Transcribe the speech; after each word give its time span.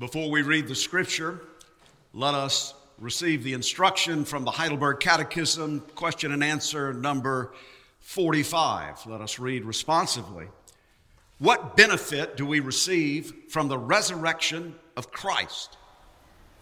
Before 0.00 0.30
we 0.30 0.40
read 0.40 0.66
the 0.66 0.74
scripture, 0.74 1.42
let 2.14 2.32
us 2.32 2.72
receive 2.96 3.44
the 3.44 3.52
instruction 3.52 4.24
from 4.24 4.44
the 4.44 4.50
Heidelberg 4.50 4.98
Catechism, 4.98 5.80
question 5.94 6.32
and 6.32 6.42
answer 6.42 6.94
number 6.94 7.52
45. 8.00 9.04
Let 9.04 9.20
us 9.20 9.38
read 9.38 9.66
responsively. 9.66 10.46
What 11.38 11.76
benefit 11.76 12.38
do 12.38 12.46
we 12.46 12.60
receive 12.60 13.30
from 13.50 13.68
the 13.68 13.76
resurrection 13.76 14.74
of 14.96 15.12
Christ? 15.12 15.76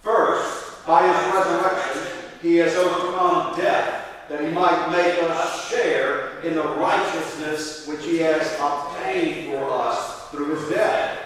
First, 0.02 0.84
by 0.84 1.06
his 1.06 1.32
resurrection, 1.32 2.12
he 2.42 2.56
has 2.56 2.74
overcome 2.74 3.56
death, 3.56 4.04
that 4.28 4.40
he 4.40 4.48
might 4.48 4.90
make 4.90 5.22
us 5.22 5.70
share 5.70 6.40
in 6.40 6.56
the 6.56 6.64
righteousness 6.64 7.86
which 7.86 8.04
he 8.04 8.18
has 8.18 8.52
obtained 8.60 9.52
for 9.52 9.70
us 9.70 10.28
through 10.30 10.56
his 10.56 10.68
death. 10.70 11.20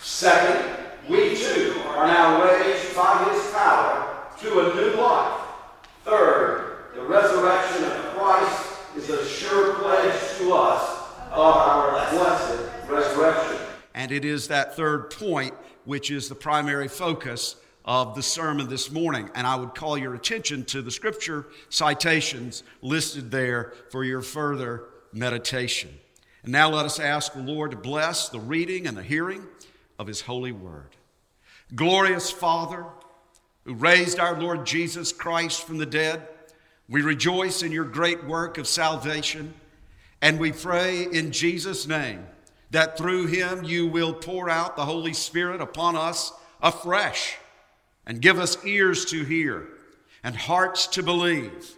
Second, 0.00 0.77
we 1.08 1.34
too 1.34 1.80
are 1.88 2.06
now 2.06 2.44
raised 2.44 2.94
by 2.94 3.30
his 3.32 3.50
power 3.52 4.26
to 4.40 4.60
a 4.60 4.74
new 4.74 5.00
life. 5.00 5.40
Third, 6.04 6.76
the 6.94 7.02
resurrection 7.02 7.84
of 7.84 8.14
Christ 8.14 8.78
is 8.96 9.08
a 9.08 9.26
sure 9.26 9.74
pledge 9.76 10.38
to 10.38 10.52
us 10.52 10.98
of 11.30 11.56
our 11.56 12.10
blessed 12.10 12.68
resurrection. 12.88 13.56
And 13.94 14.12
it 14.12 14.24
is 14.24 14.48
that 14.48 14.76
third 14.76 15.10
point 15.10 15.54
which 15.84 16.10
is 16.10 16.28
the 16.28 16.34
primary 16.34 16.88
focus 16.88 17.56
of 17.86 18.14
the 18.14 18.22
sermon 18.22 18.68
this 18.68 18.90
morning. 18.90 19.30
And 19.34 19.46
I 19.46 19.56
would 19.56 19.74
call 19.74 19.96
your 19.96 20.14
attention 20.14 20.66
to 20.66 20.82
the 20.82 20.90
scripture 20.90 21.46
citations 21.70 22.62
listed 22.82 23.30
there 23.30 23.72
for 23.90 24.04
your 24.04 24.20
further 24.20 24.84
meditation. 25.14 25.88
And 26.42 26.52
now 26.52 26.68
let 26.68 26.84
us 26.84 27.00
ask 27.00 27.32
the 27.32 27.40
Lord 27.40 27.70
to 27.70 27.78
bless 27.78 28.28
the 28.28 28.40
reading 28.40 28.86
and 28.86 28.94
the 28.94 29.02
hearing 29.02 29.46
of 29.98 30.06
his 30.06 30.20
holy 30.20 30.52
word. 30.52 30.97
Glorious 31.74 32.30
Father, 32.30 32.86
who 33.64 33.74
raised 33.74 34.18
our 34.18 34.40
Lord 34.40 34.64
Jesus 34.64 35.12
Christ 35.12 35.64
from 35.64 35.76
the 35.76 35.86
dead, 35.86 36.26
we 36.88 37.02
rejoice 37.02 37.62
in 37.62 37.72
your 37.72 37.84
great 37.84 38.24
work 38.24 38.56
of 38.56 38.66
salvation, 38.66 39.52
and 40.22 40.40
we 40.40 40.50
pray 40.50 41.02
in 41.02 41.30
Jesus' 41.30 41.86
name 41.86 42.26
that 42.70 42.96
through 42.96 43.26
him 43.26 43.64
you 43.64 43.86
will 43.86 44.14
pour 44.14 44.48
out 44.48 44.76
the 44.76 44.86
Holy 44.86 45.12
Spirit 45.12 45.60
upon 45.60 45.94
us 45.94 46.32
afresh 46.62 47.36
and 48.06 48.22
give 48.22 48.38
us 48.38 48.64
ears 48.64 49.04
to 49.06 49.24
hear 49.24 49.68
and 50.24 50.34
hearts 50.34 50.86
to 50.86 51.02
believe 51.02 51.74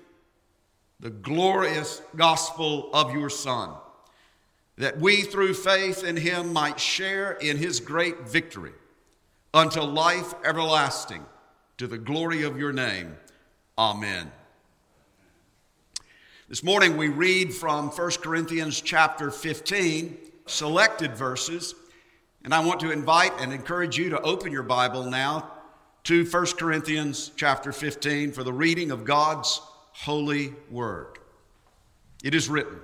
the 1.00 1.10
glorious 1.10 2.00
gospel 2.14 2.90
of 2.92 3.12
your 3.12 3.30
Son, 3.30 3.70
that 4.78 5.00
we 5.00 5.22
through 5.22 5.54
faith 5.54 6.04
in 6.04 6.16
him 6.16 6.52
might 6.52 6.78
share 6.78 7.32
in 7.32 7.56
his 7.56 7.80
great 7.80 8.28
victory 8.28 8.72
unto 9.52 9.80
life 9.80 10.34
everlasting, 10.44 11.24
to 11.76 11.86
the 11.86 11.98
glory 11.98 12.44
of 12.44 12.58
your 12.58 12.72
name. 12.72 13.16
Amen. 13.76 14.30
This 16.48 16.62
morning 16.62 16.96
we 16.96 17.08
read 17.08 17.52
from 17.52 17.88
1 17.88 18.10
Corinthians 18.22 18.80
chapter 18.80 19.30
15, 19.30 20.16
selected 20.46 21.16
verses, 21.16 21.74
and 22.44 22.54
I 22.54 22.64
want 22.64 22.80
to 22.80 22.92
invite 22.92 23.32
and 23.40 23.52
encourage 23.52 23.98
you 23.98 24.10
to 24.10 24.20
open 24.20 24.52
your 24.52 24.62
Bible 24.62 25.04
now 25.04 25.50
to 26.04 26.24
1 26.24 26.46
Corinthians 26.58 27.32
chapter 27.36 27.72
15 27.72 28.32
for 28.32 28.44
the 28.44 28.52
reading 28.52 28.90
of 28.90 29.04
God's 29.04 29.60
holy 29.92 30.54
word. 30.70 31.18
It 32.22 32.34
is 32.34 32.48
written, 32.48 32.78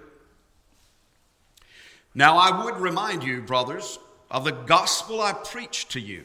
Now 2.15 2.39
I 2.39 2.65
would 2.65 2.77
remind 2.79 3.23
you, 3.23 3.43
brothers, 3.43 3.99
of 4.31 4.45
the 4.45 4.53
gospel 4.53 5.21
I 5.21 5.33
preached 5.33 5.93
to 5.93 6.01
you 6.01 6.25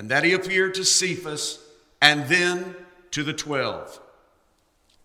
and 0.00 0.08
that 0.08 0.24
he 0.24 0.32
appeared 0.32 0.72
to 0.72 0.82
Cephas 0.82 1.58
and 2.00 2.26
then 2.26 2.74
to 3.10 3.22
the 3.22 3.34
twelve. 3.34 4.00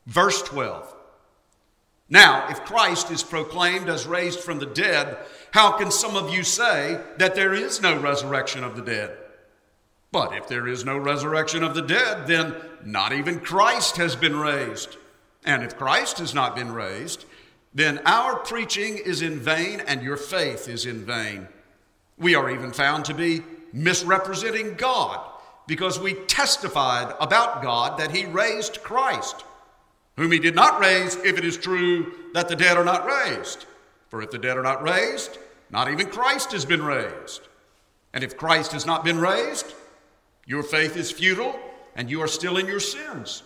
Verse 0.07 0.41
12. 0.43 0.95
Now, 2.09 2.47
if 2.49 2.63
Christ 2.63 3.11
is 3.11 3.21
proclaimed 3.21 3.89
as 3.89 4.07
raised 4.07 4.39
from 4.39 4.59
the 4.59 4.65
dead, 4.65 5.17
how 5.51 5.73
can 5.73 5.91
some 5.91 6.15
of 6.15 6.33
you 6.33 6.43
say 6.43 6.97
that 7.17 7.35
there 7.35 7.53
is 7.53 7.81
no 7.81 7.99
resurrection 7.99 8.63
of 8.63 8.77
the 8.77 8.83
dead? 8.83 9.17
But 10.13 10.33
if 10.33 10.47
there 10.47 10.65
is 10.65 10.85
no 10.85 10.97
resurrection 10.97 11.61
of 11.61 11.75
the 11.75 11.81
dead, 11.81 12.25
then 12.25 12.55
not 12.85 13.11
even 13.11 13.41
Christ 13.41 13.97
has 13.97 14.15
been 14.15 14.37
raised. 14.37 14.95
And 15.43 15.61
if 15.61 15.75
Christ 15.75 16.19
has 16.19 16.33
not 16.33 16.55
been 16.55 16.71
raised, 16.71 17.25
then 17.73 17.99
our 18.05 18.37
preaching 18.37 18.97
is 18.97 19.21
in 19.21 19.41
vain 19.41 19.81
and 19.81 20.01
your 20.01 20.15
faith 20.15 20.69
is 20.69 20.85
in 20.85 21.03
vain. 21.03 21.49
We 22.17 22.33
are 22.33 22.49
even 22.49 22.71
found 22.71 23.03
to 23.05 23.13
be 23.13 23.41
misrepresenting 23.75 24.73
God 24.75 25.19
because 25.67 25.99
we 25.99 26.13
testified 26.13 27.13
about 27.19 27.61
God 27.61 27.99
that 27.99 28.11
He 28.11 28.25
raised 28.25 28.81
Christ, 28.81 29.43
whom 30.15 30.31
He 30.31 30.39
did 30.39 30.55
not 30.55 30.79
raise 30.79 31.15
if 31.17 31.37
it 31.37 31.45
is 31.45 31.57
true 31.57 32.13
that 32.33 32.47
the 32.47 32.55
dead 32.55 32.77
are 32.77 32.85
not 32.85 33.05
raised. 33.05 33.65
For 34.09 34.21
if 34.21 34.31
the 34.31 34.37
dead 34.37 34.57
are 34.57 34.63
not 34.63 34.81
raised, 34.81 35.37
not 35.69 35.91
even 35.91 36.07
Christ 36.07 36.51
has 36.53 36.63
been 36.63 36.83
raised. 36.83 37.41
And 38.13 38.23
if 38.23 38.37
Christ 38.37 38.71
has 38.71 38.85
not 38.85 39.03
been 39.03 39.19
raised, 39.19 39.73
your 40.45 40.63
faith 40.63 40.95
is 40.95 41.11
futile 41.11 41.59
and 41.95 42.09
you 42.09 42.21
are 42.21 42.27
still 42.27 42.57
in 42.57 42.67
your 42.67 42.79
sins. 42.79 43.43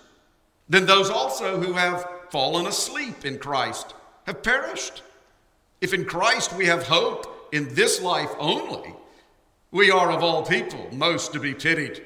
Then 0.67 0.85
those 0.85 1.09
also 1.09 1.59
who 1.59 1.73
have 1.73 2.07
fallen 2.29 2.67
asleep 2.67 3.25
in 3.25 3.39
Christ 3.39 3.95
have 4.27 4.43
perished. 4.43 5.01
If 5.81 5.93
in 5.93 6.05
Christ 6.05 6.53
we 6.53 6.65
have 6.65 6.83
hope 6.83 7.49
in 7.51 7.73
this 7.73 8.01
life 8.01 8.29
only, 8.37 8.93
we 9.71 9.91
are 9.91 10.11
of 10.11 10.23
all 10.23 10.45
people 10.45 10.87
most 10.91 11.33
to 11.33 11.39
be 11.39 11.53
pitied. 11.53 12.03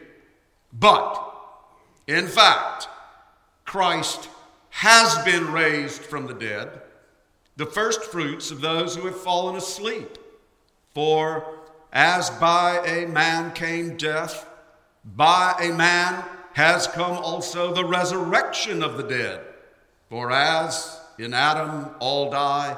But, 0.72 1.34
in 2.08 2.28
fact, 2.28 2.88
Christ 3.66 4.30
has 4.70 5.18
been 5.24 5.52
raised 5.52 6.02
from 6.02 6.28
the 6.28 6.34
dead, 6.34 6.82
the 7.56 7.66
first 7.66 8.04
fruits 8.06 8.52
of 8.52 8.62
those 8.62 8.96
who 8.96 9.06
have 9.06 9.20
fallen 9.20 9.56
asleep. 9.56 10.18
For 10.94 11.60
as 11.92 12.30
by 12.32 12.82
a 12.86 13.08
man 13.08 13.54
came 13.54 13.98
death, 13.98 14.48
by 15.06 15.56
a 15.62 15.72
man 15.72 16.24
has 16.54 16.88
come 16.88 17.18
also 17.18 17.74
the 17.74 17.86
resurrection 17.86 18.84
of 18.84 18.98
the 18.98 19.04
dead. 19.04 19.42
For 20.10 20.32
as 20.32 21.00
in 21.18 21.34
Adam 21.34 21.92
all 22.00 22.32
die, 22.32 22.78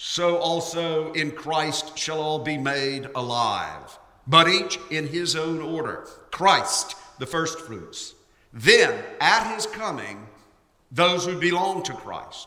so 0.00 0.36
also 0.36 1.12
in 1.14 1.32
Christ 1.32 1.98
shall 1.98 2.22
all 2.22 2.38
be 2.38 2.56
made 2.56 3.08
alive, 3.16 3.98
but 4.28 4.48
each 4.48 4.78
in 4.92 5.08
his 5.08 5.34
own 5.34 5.60
order. 5.60 6.06
Christ, 6.30 6.94
the 7.18 7.26
firstfruits. 7.26 8.14
Then, 8.52 8.96
at 9.20 9.52
his 9.52 9.66
coming, 9.66 10.28
those 10.92 11.26
who 11.26 11.36
belong 11.36 11.82
to 11.82 11.92
Christ. 11.94 12.46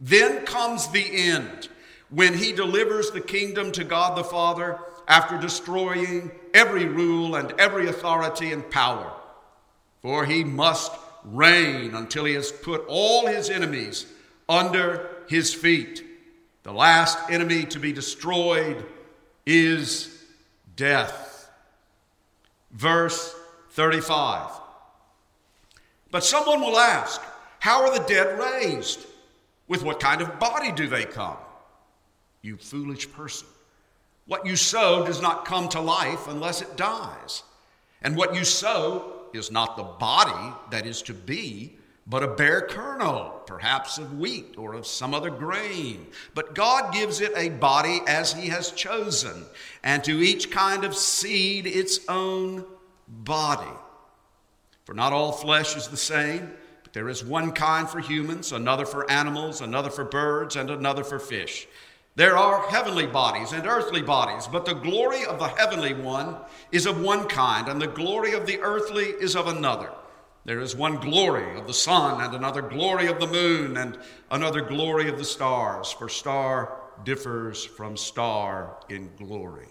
Then 0.00 0.46
comes 0.46 0.86
the 0.86 1.04
end, 1.12 1.68
when 2.08 2.34
he 2.34 2.52
delivers 2.52 3.10
the 3.10 3.20
kingdom 3.20 3.72
to 3.72 3.82
God 3.82 4.16
the 4.16 4.22
Father 4.22 4.78
after 5.08 5.36
destroying 5.38 6.30
every 6.54 6.84
rule 6.84 7.34
and 7.34 7.52
every 7.58 7.88
authority 7.88 8.52
and 8.52 8.70
power. 8.70 9.12
For 10.02 10.24
he 10.24 10.44
must 10.44 10.92
reign 11.24 11.96
until 11.96 12.26
he 12.26 12.34
has 12.34 12.52
put 12.52 12.84
all 12.86 13.26
his 13.26 13.50
enemies 13.50 14.06
under 14.48 15.10
his 15.28 15.52
feet. 15.52 16.04
The 16.70 16.76
last 16.76 17.18
enemy 17.28 17.64
to 17.64 17.80
be 17.80 17.92
destroyed 17.92 18.86
is 19.44 20.22
death. 20.76 21.50
Verse 22.70 23.34
35. 23.70 24.52
But 26.12 26.22
someone 26.22 26.60
will 26.60 26.78
ask, 26.78 27.20
How 27.58 27.82
are 27.82 27.98
the 27.98 28.04
dead 28.06 28.38
raised? 28.38 29.04
With 29.66 29.82
what 29.82 29.98
kind 29.98 30.20
of 30.20 30.38
body 30.38 30.70
do 30.70 30.86
they 30.86 31.04
come? 31.04 31.38
You 32.40 32.56
foolish 32.56 33.10
person. 33.10 33.48
What 34.26 34.46
you 34.46 34.54
sow 34.54 35.04
does 35.04 35.20
not 35.20 35.46
come 35.46 35.68
to 35.70 35.80
life 35.80 36.28
unless 36.28 36.62
it 36.62 36.76
dies. 36.76 37.42
And 38.00 38.16
what 38.16 38.36
you 38.36 38.44
sow 38.44 39.22
is 39.34 39.50
not 39.50 39.76
the 39.76 39.82
body 39.82 40.54
that 40.70 40.86
is 40.86 41.02
to 41.02 41.14
be, 41.14 41.79
but 42.10 42.24
a 42.24 42.28
bare 42.28 42.62
kernel, 42.62 43.40
perhaps 43.46 43.96
of 43.96 44.18
wheat 44.18 44.56
or 44.58 44.74
of 44.74 44.84
some 44.84 45.14
other 45.14 45.30
grain. 45.30 46.08
But 46.34 46.56
God 46.56 46.92
gives 46.92 47.20
it 47.20 47.32
a 47.36 47.50
body 47.50 48.00
as 48.08 48.32
He 48.32 48.48
has 48.48 48.72
chosen, 48.72 49.44
and 49.84 50.02
to 50.02 50.20
each 50.20 50.50
kind 50.50 50.84
of 50.84 50.96
seed 50.96 51.68
its 51.68 52.00
own 52.08 52.64
body. 53.06 53.70
For 54.84 54.92
not 54.92 55.12
all 55.12 55.30
flesh 55.30 55.76
is 55.76 55.86
the 55.86 55.96
same, 55.96 56.50
but 56.82 56.92
there 56.92 57.08
is 57.08 57.24
one 57.24 57.52
kind 57.52 57.88
for 57.88 58.00
humans, 58.00 58.50
another 58.50 58.86
for 58.86 59.08
animals, 59.08 59.60
another 59.60 59.90
for 59.90 60.04
birds, 60.04 60.56
and 60.56 60.68
another 60.68 61.04
for 61.04 61.20
fish. 61.20 61.68
There 62.16 62.36
are 62.36 62.68
heavenly 62.70 63.06
bodies 63.06 63.52
and 63.52 63.68
earthly 63.68 64.02
bodies, 64.02 64.48
but 64.48 64.64
the 64.64 64.74
glory 64.74 65.24
of 65.24 65.38
the 65.38 65.46
heavenly 65.46 65.94
one 65.94 66.34
is 66.72 66.86
of 66.86 67.00
one 67.00 67.28
kind, 67.28 67.68
and 67.68 67.80
the 67.80 67.86
glory 67.86 68.32
of 68.32 68.46
the 68.46 68.58
earthly 68.62 69.04
is 69.04 69.36
of 69.36 69.46
another. 69.46 69.90
There 70.44 70.60
is 70.60 70.74
one 70.74 70.96
glory 70.96 71.58
of 71.58 71.66
the 71.66 71.74
sun, 71.74 72.20
and 72.20 72.34
another 72.34 72.62
glory 72.62 73.06
of 73.08 73.20
the 73.20 73.26
moon, 73.26 73.76
and 73.76 73.98
another 74.30 74.62
glory 74.62 75.08
of 75.08 75.18
the 75.18 75.24
stars, 75.24 75.92
for 75.92 76.08
star 76.08 76.76
differs 77.04 77.64
from 77.64 77.96
star 77.96 78.76
in 78.88 79.10
glory. 79.16 79.68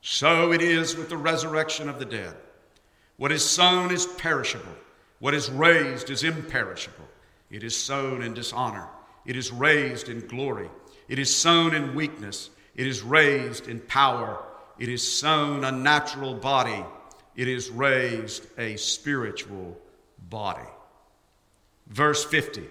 So 0.00 0.52
it 0.52 0.62
is 0.62 0.96
with 0.96 1.08
the 1.08 1.16
resurrection 1.16 1.88
of 1.88 1.98
the 1.98 2.04
dead. 2.04 2.34
What 3.16 3.32
is 3.32 3.44
sown 3.44 3.90
is 3.92 4.06
perishable, 4.06 4.76
what 5.18 5.34
is 5.34 5.50
raised 5.50 6.10
is 6.10 6.24
imperishable. 6.24 7.08
It 7.50 7.62
is 7.62 7.76
sown 7.76 8.22
in 8.22 8.34
dishonor, 8.34 8.88
it 9.24 9.36
is 9.36 9.52
raised 9.52 10.08
in 10.08 10.26
glory. 10.26 10.70
It 11.08 11.18
is 11.18 11.34
sown 11.34 11.74
in 11.74 11.94
weakness, 11.94 12.50
it 12.74 12.86
is 12.86 13.02
raised 13.02 13.68
in 13.68 13.80
power. 13.80 14.42
It 14.78 14.90
is 14.90 15.10
sown 15.10 15.64
a 15.64 15.72
natural 15.72 16.34
body, 16.34 16.84
it 17.36 17.48
is 17.48 17.70
raised 17.70 18.46
a 18.58 18.76
spiritual 18.76 19.76
body. 20.28 20.68
Verse 21.86 22.24
50 22.24 22.64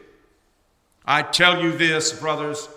I 1.06 1.22
tell 1.22 1.62
you 1.62 1.72
this, 1.72 2.12
brothers. 2.20 2.68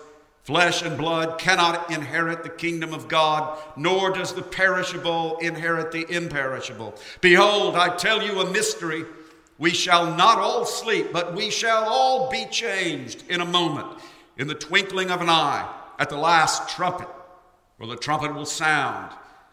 Flesh 0.43 0.81
and 0.81 0.97
blood 0.97 1.37
cannot 1.37 1.91
inherit 1.91 2.43
the 2.43 2.49
kingdom 2.49 2.91
of 2.91 3.07
God, 3.07 3.59
nor 3.75 4.11
does 4.11 4.33
the 4.33 4.41
perishable 4.41 5.37
inherit 5.37 5.91
the 5.91 6.07
imperishable. 6.09 6.95
Behold, 7.21 7.75
I 7.75 7.95
tell 7.95 8.23
you 8.23 8.39
a 8.39 8.51
mystery. 8.51 9.05
We 9.59 9.71
shall 9.71 10.15
not 10.15 10.39
all 10.39 10.65
sleep, 10.65 11.13
but 11.13 11.35
we 11.35 11.51
shall 11.51 11.83
all 11.87 12.31
be 12.31 12.45
changed 12.45 13.25
in 13.29 13.41
a 13.41 13.45
moment, 13.45 13.99
in 14.37 14.47
the 14.47 14.55
twinkling 14.55 15.11
of 15.11 15.21
an 15.21 15.29
eye, 15.29 15.71
at 15.99 16.09
the 16.09 16.17
last 16.17 16.69
trumpet. 16.69 17.09
For 17.77 17.85
the 17.85 17.97
trumpet 17.97 18.33
will 18.33 18.45
sound, 18.45 19.11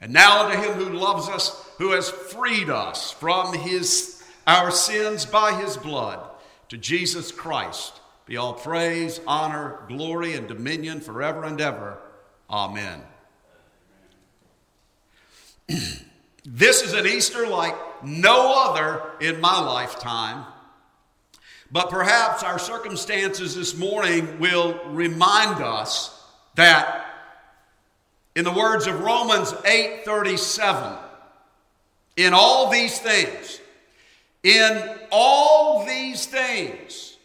And 0.00 0.12
now 0.12 0.46
unto 0.46 0.56
him 0.60 0.72
who 0.74 0.96
loves 0.96 1.28
us, 1.28 1.68
who 1.78 1.92
has 1.92 2.08
freed 2.08 2.70
us 2.70 3.12
from 3.12 3.52
his 3.52 4.22
our 4.46 4.70
sins 4.70 5.26
by 5.26 5.52
his 5.60 5.76
blood, 5.76 6.18
to 6.70 6.78
Jesus 6.78 7.30
Christ 7.30 8.00
be 8.26 8.36
all 8.36 8.54
praise, 8.54 9.20
honor, 9.26 9.80
glory, 9.88 10.34
and 10.34 10.46
dominion 10.48 11.00
forever 11.00 11.44
and 11.44 11.60
ever. 11.60 11.98
Amen. 12.48 13.02
this 16.44 16.82
is 16.82 16.92
an 16.92 17.06
Easter 17.06 17.46
like 17.46 17.74
no 18.04 18.54
other 18.56 19.02
in 19.20 19.40
my 19.40 19.60
lifetime. 19.60 20.46
But 21.72 21.90
perhaps 21.90 22.42
our 22.42 22.58
circumstances 22.58 23.54
this 23.54 23.76
morning 23.76 24.38
will 24.38 24.80
remind 24.86 25.62
us 25.62 26.16
that 26.54 27.09
in 28.36 28.44
the 28.44 28.52
words 28.52 28.86
of 28.86 29.00
Romans 29.00 29.52
8:37 29.64 30.98
in 32.16 32.34
all 32.34 32.70
these 32.70 32.98
things 32.98 33.60
in 34.42 34.98
all 35.10 35.84
these 35.86 36.26
things 36.26 37.16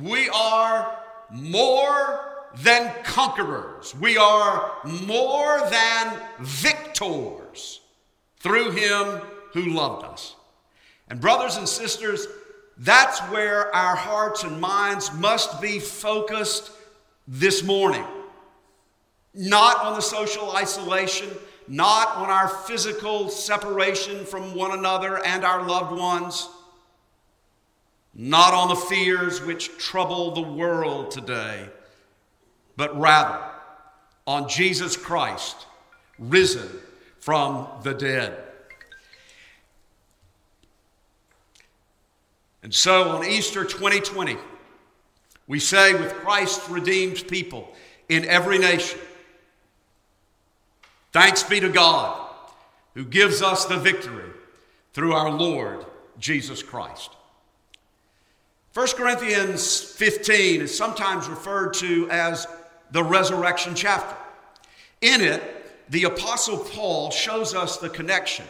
we 0.00 0.28
are 0.28 0.98
more 1.30 2.36
than 2.62 2.92
conquerors. 3.04 3.94
We 3.94 4.16
are 4.16 4.72
more 4.84 5.60
than 5.70 6.18
victors 6.40 7.80
through 8.38 8.70
him 8.72 9.20
who 9.52 9.70
loved 9.70 10.04
us. 10.04 10.34
And, 11.08 11.20
brothers 11.20 11.56
and 11.56 11.68
sisters, 11.68 12.26
that's 12.78 13.20
where 13.30 13.74
our 13.74 13.96
hearts 13.96 14.42
and 14.42 14.60
minds 14.60 15.12
must 15.14 15.60
be 15.60 15.78
focused 15.78 16.70
this 17.28 17.62
morning. 17.62 18.04
Not 19.36 19.84
on 19.84 19.94
the 19.94 20.00
social 20.00 20.56
isolation, 20.56 21.28
not 21.68 22.16
on 22.16 22.30
our 22.30 22.48
physical 22.48 23.28
separation 23.28 24.24
from 24.24 24.54
one 24.54 24.76
another 24.76 25.24
and 25.24 25.44
our 25.44 25.66
loved 25.66 25.96
ones 25.96 26.48
not 28.18 28.54
on 28.54 28.68
the 28.68 28.74
fears 28.74 29.42
which 29.42 29.76
trouble 29.76 30.30
the 30.30 30.40
world 30.40 31.10
today, 31.10 31.68
but 32.74 32.98
rather 32.98 33.38
on 34.26 34.48
Jesus 34.48 34.96
Christ, 34.96 35.66
risen 36.18 36.68
from 37.18 37.68
the 37.82 37.92
dead. 37.92 38.42
And 42.62 42.74
so 42.74 43.10
on 43.10 43.26
Easter 43.26 43.64
2020, 43.64 44.38
we 45.46 45.60
say 45.60 45.92
with 45.92 46.14
Christ 46.14 46.68
redeemed 46.70 47.28
people 47.28 47.70
in 48.08 48.24
every 48.24 48.58
nation, 48.58 48.98
thanks 51.16 51.42
be 51.42 51.58
to 51.58 51.70
God 51.70 52.28
who 52.92 53.02
gives 53.02 53.40
us 53.40 53.64
the 53.64 53.78
victory 53.78 54.30
through 54.92 55.14
our 55.14 55.30
Lord 55.30 55.86
Jesus 56.18 56.62
Christ. 56.62 57.08
1 58.74 58.88
Corinthians 58.88 59.80
15 59.80 60.60
is 60.60 60.76
sometimes 60.76 61.26
referred 61.26 61.72
to 61.72 62.06
as 62.10 62.46
the 62.90 63.02
resurrection 63.02 63.74
chapter. 63.74 64.14
In 65.00 65.22
it, 65.22 65.42
the 65.88 66.04
Apostle 66.04 66.58
Paul 66.58 67.10
shows 67.10 67.54
us 67.54 67.78
the 67.78 67.88
connection, 67.88 68.44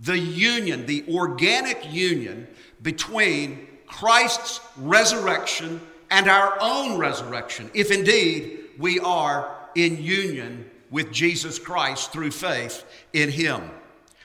the 0.00 0.18
union, 0.18 0.86
the 0.86 1.04
organic 1.08 1.92
union 1.92 2.48
between 2.82 3.68
Christ's 3.86 4.58
resurrection 4.78 5.80
and 6.10 6.28
our 6.28 6.58
own 6.60 6.98
resurrection, 6.98 7.70
if 7.72 7.92
indeed 7.92 8.64
we 8.80 8.98
are 8.98 9.56
in 9.76 10.02
union 10.02 10.69
with 10.90 11.12
Jesus 11.12 11.58
Christ 11.58 12.12
through 12.12 12.32
faith 12.32 12.84
in 13.12 13.30
Him. 13.30 13.70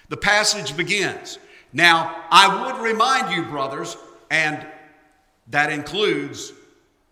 The 0.10 0.18
passage 0.18 0.76
begins 0.76 1.40
Now, 1.74 2.24
I 2.30 2.64
would 2.64 2.82
remind 2.82 3.36
you, 3.36 3.44
brothers, 3.44 3.98
and 4.30 4.66
that 5.48 5.72
includes 5.72 6.54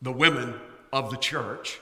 the 0.02 0.12
women 0.12 0.56
of 0.92 1.10
the 1.10 1.18
church. 1.18 1.80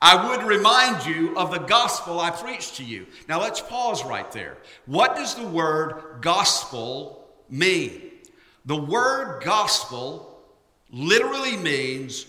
I 0.00 0.30
would 0.30 0.46
remind 0.46 1.06
you 1.06 1.36
of 1.36 1.50
the 1.50 1.58
gospel 1.58 2.20
I 2.20 2.30
preached 2.30 2.76
to 2.76 2.84
you. 2.84 3.06
Now 3.28 3.40
let's 3.40 3.60
pause 3.60 4.04
right 4.04 4.30
there. 4.30 4.58
What 4.86 5.16
does 5.16 5.34
the 5.34 5.46
word 5.46 6.18
gospel 6.20 7.28
mean? 7.50 8.02
The 8.64 8.76
word 8.76 9.42
gospel 9.42 10.40
literally 10.90 11.56
means 11.56 12.26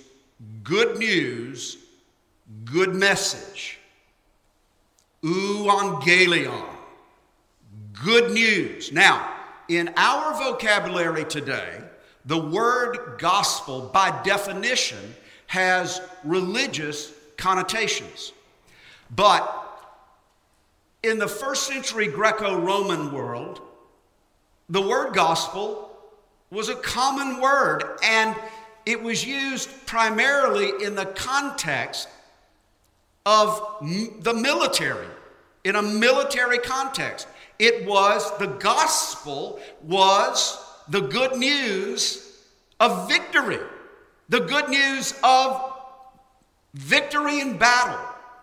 good 0.63 0.97
news, 0.97 1.77
good 2.65 2.95
message. 2.95 3.78
Euangelion, 5.23 6.65
good 8.03 8.31
news. 8.31 8.91
Now, 8.91 9.35
in 9.67 9.93
our 9.97 10.33
vocabulary 10.33 11.25
today, 11.25 11.81
the 12.25 12.37
word 12.37 13.17
gospel, 13.17 13.89
by 13.93 14.21
definition, 14.23 15.15
has 15.47 16.01
religious 16.23 17.11
connotations. 17.37 18.33
But 19.15 19.55
in 21.03 21.17
the 21.17 21.27
first 21.27 21.67
century 21.67 22.07
Greco 22.07 22.59
Roman 22.59 23.11
world, 23.11 23.61
the 24.69 24.81
word 24.81 25.13
gospel 25.13 25.91
was 26.51 26.69
a 26.69 26.75
common 26.75 27.41
word 27.41 27.83
and 28.03 28.35
it 28.85 29.01
was 29.01 29.25
used 29.25 29.69
primarily 29.85 30.71
in 30.83 30.95
the 30.95 31.05
context 31.05 32.07
of 33.25 33.61
the 34.21 34.33
military, 34.33 35.07
in 35.63 35.75
a 35.75 35.81
military 35.81 36.57
context. 36.57 37.27
It 37.59 37.85
was 37.85 38.37
the 38.37 38.47
gospel 38.47 39.59
was 39.83 40.63
the 40.87 41.01
good 41.01 41.37
news 41.37 42.43
of 42.79 43.07
victory, 43.07 43.59
the 44.29 44.39
good 44.39 44.69
news 44.69 45.13
of 45.23 45.73
victory 46.73 47.41
in 47.41 47.57
battle 47.57 47.99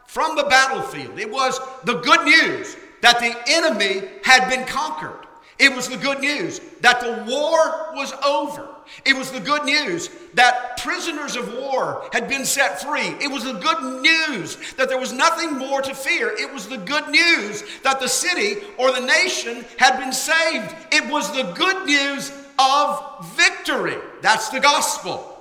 from 0.07 0.37
the 0.37 0.45
battlefield. 0.45 1.19
It 1.19 1.31
was 1.31 1.59
the 1.85 1.95
good 2.01 2.25
news 2.25 2.77
that 3.03 3.19
the 3.19 3.35
enemy 3.49 4.09
had 4.23 4.49
been 4.49 4.67
conquered. 4.67 5.26
It 5.59 5.75
was 5.75 5.89
the 5.89 5.97
good 5.97 6.21
news 6.21 6.61
that 6.81 7.01
the 7.01 7.25
war 7.27 7.95
was 7.95 8.13
over. 8.25 8.69
It 9.05 9.17
was 9.17 9.31
the 9.33 9.41
good 9.41 9.65
news 9.65 10.11
that 10.35 10.77
prisoners 10.77 11.35
of 11.35 11.53
war 11.55 12.09
had 12.13 12.29
been 12.29 12.45
set 12.45 12.83
free. 12.83 13.15
It 13.21 13.31
was 13.31 13.45
the 13.45 13.55
good 13.55 14.03
news 14.03 14.57
that 14.75 14.89
there 14.89 14.99
was 14.99 15.13
nothing 15.13 15.57
more 15.57 15.81
to 15.81 15.95
fear. 15.95 16.29
It 16.29 16.53
was 16.53 16.69
the 16.69 16.77
good 16.77 17.09
news 17.09 17.65
that 17.83 18.01
the 18.01 18.09
city 18.09 18.63
or 18.77 18.93
the 18.93 19.01
nation 19.01 19.65
had 19.79 19.99
been 19.99 20.13
saved. 20.13 20.75
It 20.93 21.11
was 21.11 21.33
the 21.33 21.51
good 21.55 21.87
news 21.87 22.33
of 22.59 23.35
victory. 23.35 23.97
That's 24.21 24.51
the 24.51 24.61
gospel. 24.61 25.33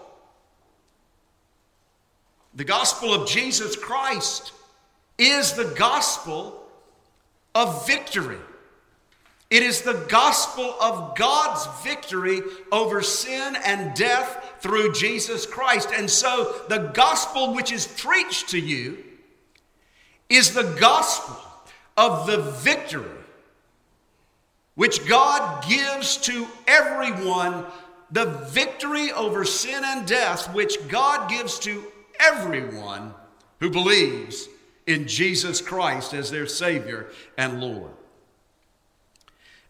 The 2.56 2.64
gospel 2.64 3.14
of 3.14 3.28
Jesus 3.28 3.76
Christ 3.76 4.54
is 5.18 5.54
the 5.54 5.74
gospel 5.78 6.64
of 7.54 7.86
victory. 7.86 8.38
It 9.56 9.64
is 9.64 9.84
the 9.84 10.06
gospel 10.10 10.76
of 10.82 11.16
God's 11.16 11.66
victory 11.82 12.42
over 12.74 13.02
sin 13.02 13.56
and 13.64 13.96
death 13.96 14.56
through 14.60 14.92
Jesus 14.92 15.46
Christ. 15.46 15.92
And 15.96 16.10
so 16.10 16.64
the 16.68 16.92
gospel 16.94 17.56
which 17.56 17.72
is 17.72 17.88
preached 17.88 18.50
to 18.50 18.60
you 18.60 19.02
is 20.28 20.54
the 20.54 20.76
gospel 20.78 21.38
of 21.96 22.28
the 22.28 22.52
victory 22.52 23.10
which 24.74 25.08
God 25.08 25.64
gives 25.66 26.18
to 26.18 26.48
everyone, 26.68 27.64
the 28.12 28.26
victory 28.26 29.14
over 29.14 29.46
sin 29.46 29.84
and 29.86 30.06
death, 30.06 30.54
which 30.54 30.86
God 30.90 31.30
gives 31.30 31.60
to 31.60 31.82
everyone 32.20 33.14
who 33.62 33.70
believes 33.70 34.50
in 34.86 35.08
Jesus 35.08 35.62
Christ 35.62 36.14
as 36.14 36.30
their 36.30 36.46
Savior 36.46 37.08
and 37.38 37.62
Lord. 37.62 37.94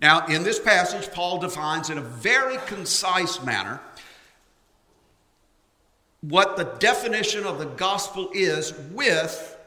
Now, 0.01 0.25
in 0.27 0.43
this 0.43 0.59
passage, 0.59 1.11
Paul 1.11 1.39
defines 1.39 1.89
in 1.89 1.97
a 1.97 2.01
very 2.01 2.57
concise 2.65 3.41
manner 3.43 3.79
what 6.21 6.57
the 6.57 6.65
definition 6.79 7.45
of 7.45 7.59
the 7.59 7.65
gospel 7.65 8.29
is 8.33 8.73
with 8.91 9.57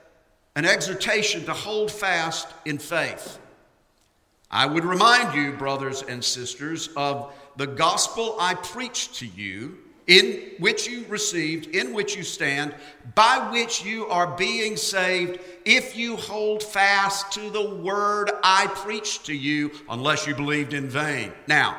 an 0.57 0.65
exhortation 0.65 1.45
to 1.45 1.53
hold 1.53 1.91
fast 1.91 2.49
in 2.65 2.79
faith. 2.79 3.39
I 4.51 4.67
would 4.67 4.85
remind 4.85 5.35
you, 5.35 5.53
brothers 5.53 6.03
and 6.03 6.25
sisters, 6.25 6.89
of 6.97 7.33
the 7.57 7.67
gospel 7.67 8.37
I 8.41 8.55
preached 8.55 9.17
to 9.17 9.27
you 9.27 9.79
in 10.09 10.41
which 10.59 10.89
you 10.89 11.05
received, 11.09 11.75
in 11.77 11.93
which 11.93 12.17
you 12.17 12.23
stand, 12.23 12.75
by 13.15 13.51
which 13.53 13.85
you 13.85 14.07
are 14.07 14.37
being 14.37 14.77
saved, 14.77 15.39
if 15.65 15.97
you 15.97 16.17
hold 16.17 16.63
fast 16.63 17.31
to 17.33 17.51
the 17.51 17.75
word 17.77 18.31
I 18.43 18.67
preached 18.69 19.27
to 19.27 19.35
you, 19.35 19.71
unless 19.91 20.27
you 20.27 20.35
believed 20.35 20.73
in 20.73 20.89
vain. 20.89 21.31
Now, 21.47 21.79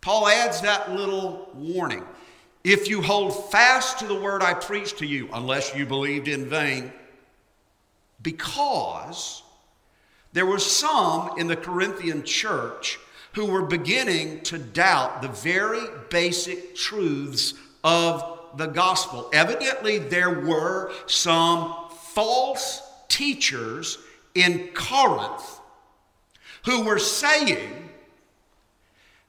Paul 0.00 0.28
adds 0.28 0.62
that 0.62 0.92
little 0.92 1.50
warning. 1.54 2.04
If 2.64 2.88
you 2.88 3.02
hold 3.02 3.50
fast 3.50 3.98
to 3.98 4.06
the 4.06 4.18
word 4.18 4.42
I 4.42 4.54
preached 4.54 4.98
to 4.98 5.06
you, 5.06 5.28
unless 5.32 5.74
you 5.74 5.84
believed 5.84 6.26
in 6.26 6.48
vain, 6.48 6.90
because 8.22 9.42
there 10.32 10.46
were 10.46 10.58
some 10.58 11.38
in 11.38 11.48
the 11.48 11.56
Corinthian 11.56 12.22
church 12.22 12.98
who 13.32 13.46
were 13.46 13.62
beginning 13.62 14.40
to 14.42 14.58
doubt 14.58 15.22
the 15.22 15.28
very 15.28 15.82
basic 16.08 16.74
truths 16.74 17.54
of 17.84 18.40
the 18.56 18.66
gospel. 18.66 19.30
Evidently, 19.32 19.98
there 19.98 20.40
were 20.40 20.92
some 21.06 21.74
false 22.12 22.82
teachers 23.08 23.98
in 24.34 24.68
Corinth 24.74 25.60
who 26.64 26.82
were 26.82 26.98
saying 26.98 27.88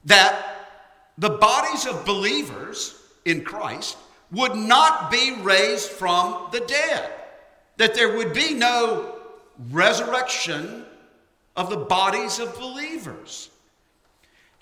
that 0.04 0.68
the 1.16 1.30
bodies 1.30 1.86
of 1.86 2.04
believers 2.04 3.00
in 3.24 3.44
Christ 3.44 3.96
would 4.32 4.56
not 4.56 5.10
be 5.10 5.36
raised 5.40 5.90
from 5.90 6.48
the 6.50 6.60
dead, 6.60 7.10
that 7.76 7.94
there 7.94 8.16
would 8.16 8.32
be 8.32 8.54
no 8.54 9.16
resurrection 9.70 10.84
of 11.54 11.70
the 11.70 11.76
bodies 11.76 12.38
of 12.38 12.58
believers. 12.58 13.50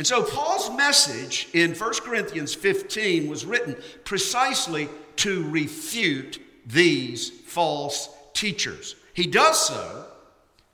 And 0.01 0.07
so 0.07 0.23
Paul's 0.23 0.75
message 0.79 1.49
in 1.53 1.75
1 1.75 1.93
Corinthians 2.03 2.55
15 2.55 3.29
was 3.29 3.45
written 3.45 3.77
precisely 4.03 4.89
to 5.17 5.47
refute 5.51 6.39
these 6.65 7.29
false 7.29 8.09
teachers. 8.33 8.97
He 9.13 9.27
does 9.27 9.69
so, 9.69 10.07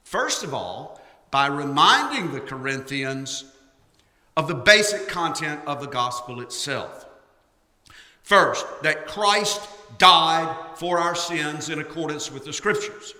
first 0.04 0.44
of 0.44 0.54
all, 0.54 1.00
by 1.32 1.48
reminding 1.48 2.30
the 2.30 2.40
Corinthians 2.40 3.46
of 4.36 4.46
the 4.46 4.54
basic 4.54 5.08
content 5.08 5.60
of 5.66 5.80
the 5.80 5.88
gospel 5.88 6.40
itself. 6.40 7.04
First, 8.22 8.64
that 8.84 9.08
Christ 9.08 9.60
died 9.98 10.56
for 10.76 11.00
our 11.00 11.16
sins 11.16 11.68
in 11.68 11.80
accordance 11.80 12.30
with 12.30 12.44
the 12.44 12.52
scriptures. 12.52 13.12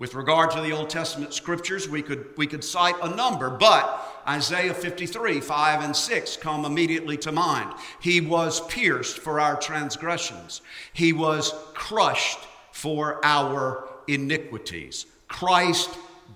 With 0.00 0.14
regard 0.14 0.50
to 0.52 0.62
the 0.62 0.72
Old 0.72 0.88
Testament 0.88 1.34
scriptures, 1.34 1.86
we 1.86 2.00
could, 2.00 2.30
we 2.38 2.46
could 2.46 2.64
cite 2.64 2.94
a 3.02 3.14
number, 3.14 3.50
but 3.50 4.02
Isaiah 4.26 4.72
53, 4.72 5.42
5 5.42 5.84
and 5.84 5.94
6 5.94 6.36
come 6.38 6.64
immediately 6.64 7.18
to 7.18 7.30
mind. 7.30 7.74
He 8.00 8.22
was 8.22 8.66
pierced 8.66 9.18
for 9.18 9.38
our 9.38 9.60
transgressions, 9.60 10.62
he 10.94 11.12
was 11.12 11.54
crushed 11.74 12.38
for 12.72 13.20
our 13.22 13.90
iniquities. 14.08 15.04
Christ 15.28 15.90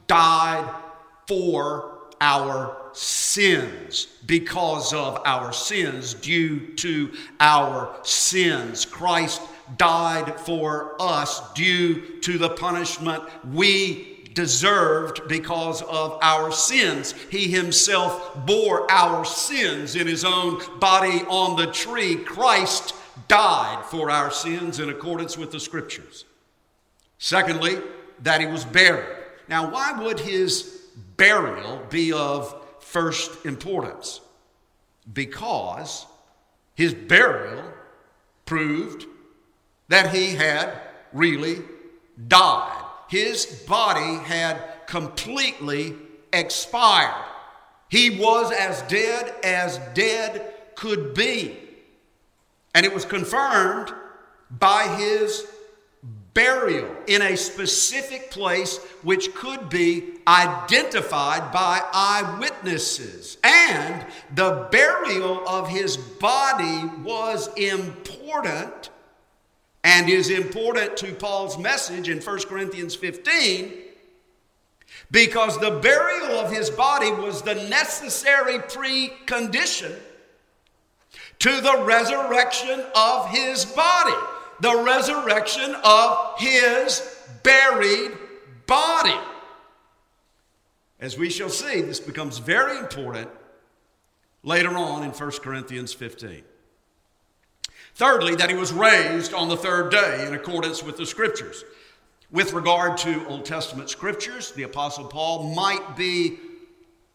died 0.08 0.70
for 1.26 2.00
our 2.20 2.76
sins 2.92 4.08
because 4.26 4.92
of 4.92 5.22
our 5.24 5.54
sins, 5.54 6.12
due 6.12 6.74
to 6.76 7.12
our 7.40 7.96
sins. 8.02 8.84
Christ 8.84 9.40
died 9.76 10.38
for 10.40 10.94
us 11.00 11.52
due 11.52 12.20
to 12.20 12.38
the 12.38 12.50
punishment 12.50 13.22
we 13.52 14.14
deserved 14.34 15.26
because 15.28 15.82
of 15.82 16.18
our 16.20 16.52
sins. 16.52 17.12
He 17.30 17.48
himself 17.48 18.46
bore 18.46 18.90
our 18.90 19.24
sins 19.24 19.96
in 19.96 20.06
his 20.06 20.24
own 20.24 20.60
body 20.80 21.22
on 21.28 21.56
the 21.56 21.70
tree. 21.72 22.16
Christ 22.16 22.94
died 23.28 23.84
for 23.86 24.10
our 24.10 24.30
sins 24.30 24.80
in 24.80 24.90
accordance 24.90 25.38
with 25.38 25.52
the 25.52 25.60
scriptures. 25.60 26.24
Secondly, 27.18 27.78
that 28.22 28.40
he 28.40 28.46
was 28.46 28.64
buried. 28.64 29.06
Now, 29.48 29.70
why 29.70 29.92
would 30.02 30.20
his 30.20 30.82
burial 31.16 31.82
be 31.90 32.12
of 32.12 32.54
first 32.80 33.46
importance? 33.46 34.20
Because 35.12 36.06
his 36.74 36.94
burial 36.94 37.62
proved 38.46 39.06
that 39.88 40.14
he 40.14 40.34
had 40.34 40.80
really 41.12 41.62
died. 42.28 42.82
His 43.08 43.46
body 43.66 44.18
had 44.24 44.86
completely 44.86 45.94
expired. 46.32 47.24
He 47.88 48.18
was 48.18 48.50
as 48.50 48.82
dead 48.82 49.34
as 49.44 49.78
dead 49.94 50.52
could 50.74 51.14
be. 51.14 51.58
And 52.74 52.84
it 52.84 52.92
was 52.92 53.04
confirmed 53.04 53.92
by 54.50 54.96
his 54.96 55.46
burial 56.34 56.92
in 57.06 57.22
a 57.22 57.36
specific 57.36 58.30
place 58.30 58.78
which 59.02 59.32
could 59.34 59.68
be 59.68 60.14
identified 60.26 61.52
by 61.52 61.80
eyewitnesses. 61.92 63.38
And 63.44 64.04
the 64.34 64.68
burial 64.72 65.46
of 65.48 65.68
his 65.68 65.96
body 65.96 66.90
was 67.04 67.48
important 67.54 68.90
and 69.84 70.08
is 70.08 70.30
important 70.30 70.96
to 70.96 71.12
Paul's 71.12 71.58
message 71.58 72.08
in 72.08 72.18
1 72.18 72.38
Corinthians 72.44 72.94
15 72.96 73.72
because 75.10 75.58
the 75.60 75.78
burial 75.82 76.38
of 76.38 76.50
his 76.50 76.70
body 76.70 77.12
was 77.12 77.42
the 77.42 77.54
necessary 77.54 78.58
precondition 78.58 79.94
to 81.38 81.60
the 81.60 81.84
resurrection 81.84 82.82
of 82.96 83.28
his 83.28 83.66
body, 83.66 84.16
the 84.60 84.82
resurrection 84.82 85.76
of 85.84 86.34
his 86.38 87.18
buried 87.42 88.12
body. 88.66 89.18
As 90.98 91.18
we 91.18 91.28
shall 91.28 91.50
see, 91.50 91.82
this 91.82 92.00
becomes 92.00 92.38
very 92.38 92.78
important 92.78 93.28
later 94.42 94.74
on 94.78 95.02
in 95.02 95.10
1 95.10 95.30
Corinthians 95.42 95.92
15. 95.92 96.42
Thirdly, 97.94 98.34
that 98.36 98.50
he 98.50 98.56
was 98.56 98.72
raised 98.72 99.32
on 99.32 99.48
the 99.48 99.56
third 99.56 99.90
day 99.90 100.26
in 100.26 100.34
accordance 100.34 100.82
with 100.82 100.96
the 100.96 101.06
scriptures. 101.06 101.64
With 102.30 102.52
regard 102.52 102.98
to 102.98 103.24
Old 103.28 103.44
Testament 103.44 103.88
scriptures, 103.88 104.50
the 104.52 104.64
Apostle 104.64 105.04
Paul 105.04 105.54
might 105.54 105.96
be 105.96 106.38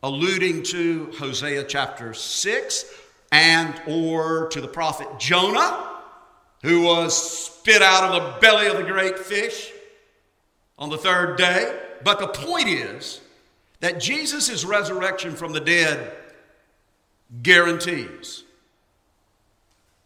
alluding 0.02 0.64
to 0.64 1.12
Hosea 1.18 1.66
chapter 1.66 2.14
6 2.14 2.86
and 3.32 3.82
or 3.86 4.48
to 4.48 4.62
the 4.62 4.68
prophet 4.68 5.08
Jonah 5.20 5.86
who 6.64 6.84
was 6.84 7.16
spit 7.16 7.82
out 7.82 8.04
of 8.04 8.14
the 8.14 8.40
belly 8.40 8.68
of 8.68 8.78
the 8.78 8.84
great 8.84 9.20
fish 9.20 9.72
on 10.78 10.90
the 10.90 10.98
third 10.98 11.38
day. 11.38 11.78
But 12.04 12.20
the 12.20 12.28
point 12.28 12.68
is 12.68 13.22
that 13.80 14.00
Jesus' 14.00 14.64
resurrection 14.66 15.36
from 15.36 15.54
the 15.54 15.60
dead 15.60 16.14
guarantees 17.42 18.44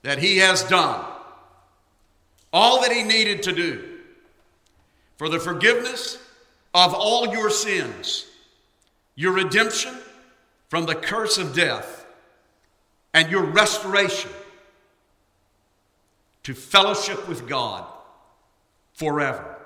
that 0.03 0.19
he 0.19 0.37
has 0.37 0.63
done 0.63 1.03
all 2.53 2.81
that 2.81 2.91
he 2.91 3.03
needed 3.03 3.41
to 3.43 3.51
do 3.51 3.83
for 5.17 5.27
the 5.27 5.39
forgiveness 5.39 6.19
of 6.73 6.93
all 6.93 7.33
your 7.33 7.49
sins, 7.49 8.27
your 9.15 9.31
redemption 9.31 9.93
from 10.69 10.85
the 10.85 10.95
curse 10.95 11.37
of 11.37 11.55
death, 11.55 12.05
and 13.13 13.29
your 13.29 13.43
restoration 13.43 14.31
to 16.43 16.53
fellowship 16.53 17.27
with 17.27 17.47
God 17.47 17.85
forever. 18.93 19.57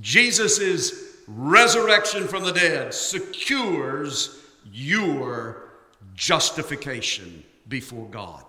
Jesus' 0.00 0.92
resurrection 1.26 2.26
from 2.26 2.44
the 2.44 2.52
dead 2.52 2.94
secures 2.94 4.38
your 4.72 5.70
justification 6.14 7.44
before 7.68 8.06
God. 8.08 8.44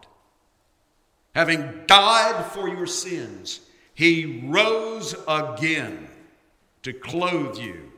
Having 1.33 1.85
died 1.87 2.45
for 2.47 2.67
your 2.67 2.87
sins, 2.87 3.61
he 3.93 4.41
rose 4.47 5.15
again 5.27 6.07
to 6.83 6.93
clothe 6.93 7.57
you 7.57 7.91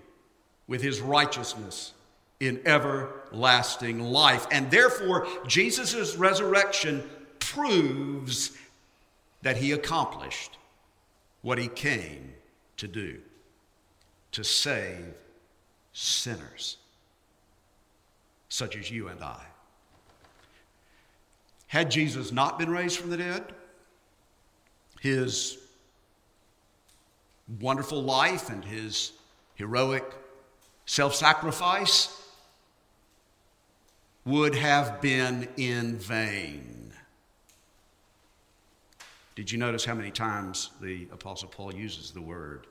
with 0.67 0.81
his 0.81 1.01
righteousness 1.01 1.93
in 2.39 2.61
everlasting 2.65 3.99
life. 3.99 4.45
And 4.51 4.69
therefore, 4.69 5.27
Jesus' 5.47 6.15
resurrection 6.15 7.09
proves 7.39 8.57
that 9.41 9.57
he 9.57 9.71
accomplished 9.71 10.57
what 11.41 11.57
he 11.57 11.67
came 11.67 12.33
to 12.77 12.87
do 12.87 13.19
to 14.31 14.43
save 14.43 15.13
sinners 15.91 16.77
such 18.49 18.75
as 18.75 18.91
you 18.91 19.07
and 19.07 19.23
I. 19.23 19.41
Had 21.73 21.89
Jesus 21.89 22.31
not 22.31 22.59
been 22.59 22.69
raised 22.69 22.99
from 22.99 23.09
the 23.09 23.17
dead, 23.17 23.45
his 25.01 25.57
wonderful 27.59 28.03
life 28.03 28.51
and 28.51 28.63
his 28.63 29.13
heroic 29.55 30.05
self 30.85 31.15
sacrifice 31.15 32.15
would 34.23 34.53
have 34.53 35.01
been 35.01 35.47
in 35.57 35.97
vain. 35.97 36.93
Did 39.33 39.51
you 39.51 39.57
notice 39.57 39.83
how 39.83 39.95
many 39.95 40.11
times 40.11 40.69
the 40.79 41.07
Apostle 41.11 41.49
Paul 41.49 41.73
uses 41.73 42.11
the 42.11 42.21
word 42.21 42.67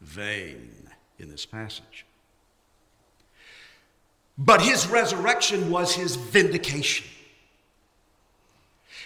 vain 0.00 0.70
in 1.18 1.28
this 1.28 1.44
passage? 1.44 2.06
But 4.38 4.62
his 4.62 4.86
resurrection 4.86 5.70
was 5.70 5.94
his 5.94 6.16
vindication. 6.16 7.04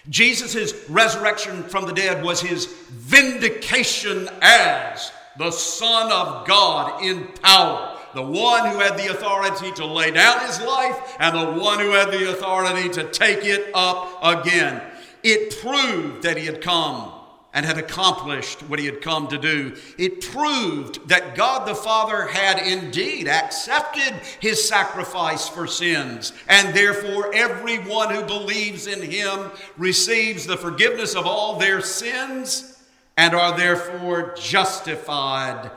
Jesus' 0.09 0.89
resurrection 0.89 1.63
from 1.65 1.87
the 1.87 1.93
dead 1.93 2.25
was 2.25 2.41
his 2.41 2.67
vindication 2.67 4.29
as 4.41 5.13
the 5.39 5.51
Son 5.51 6.11
of 6.11 6.47
God 6.47 7.03
in 7.05 7.29
power. 7.43 7.97
The 8.15 8.23
one 8.23 8.71
who 8.71 8.79
had 8.79 8.97
the 8.97 9.09
authority 9.09 9.71
to 9.73 9.87
lay 9.87 10.11
down 10.11 10.47
his 10.47 10.61
life 10.61 11.17
and 11.21 11.37
the 11.37 11.63
one 11.63 11.79
who 11.79 11.91
had 11.91 12.11
the 12.11 12.31
authority 12.31 12.89
to 12.91 13.05
take 13.11 13.45
it 13.45 13.71
up 13.75 14.19
again. 14.23 14.83
It 15.23 15.61
proved 15.61 16.23
that 16.23 16.39
he 16.39 16.47
had 16.47 16.63
come 16.63 17.13
and 17.55 17.65
had 17.65 17.79
accomplished 17.79 18.63
what 18.63 18.79
he 18.79 18.87
had 18.87 19.01
come 19.01 19.27
to 19.29 19.39
do. 19.39 19.75
It 19.97 20.21
proved 20.21 21.09
that 21.09 21.35
God 21.35 21.67
the 21.67 21.75
Father 21.75 22.27
had 22.27 22.59
indeed 22.59 23.27
accepted 23.27 24.15
his 24.41 24.69
sacrifice 24.69 25.49
for 25.49 25.67
sins, 25.67 26.33
and 26.49 26.75
therefore 26.75 27.35
everyone 27.35 28.15
who 28.15 28.25
believes 28.25 28.87
in 28.87 29.03
him 29.03 29.51
receives 29.77 30.47
the 30.47 30.57
forgiveness 30.57 31.15
of 31.15 31.27
all 31.27 31.59
their 31.59 31.81
sins 31.81 32.79
and 33.17 33.35
are 33.35 33.57
therefore 33.57 34.35
justified 34.39 35.71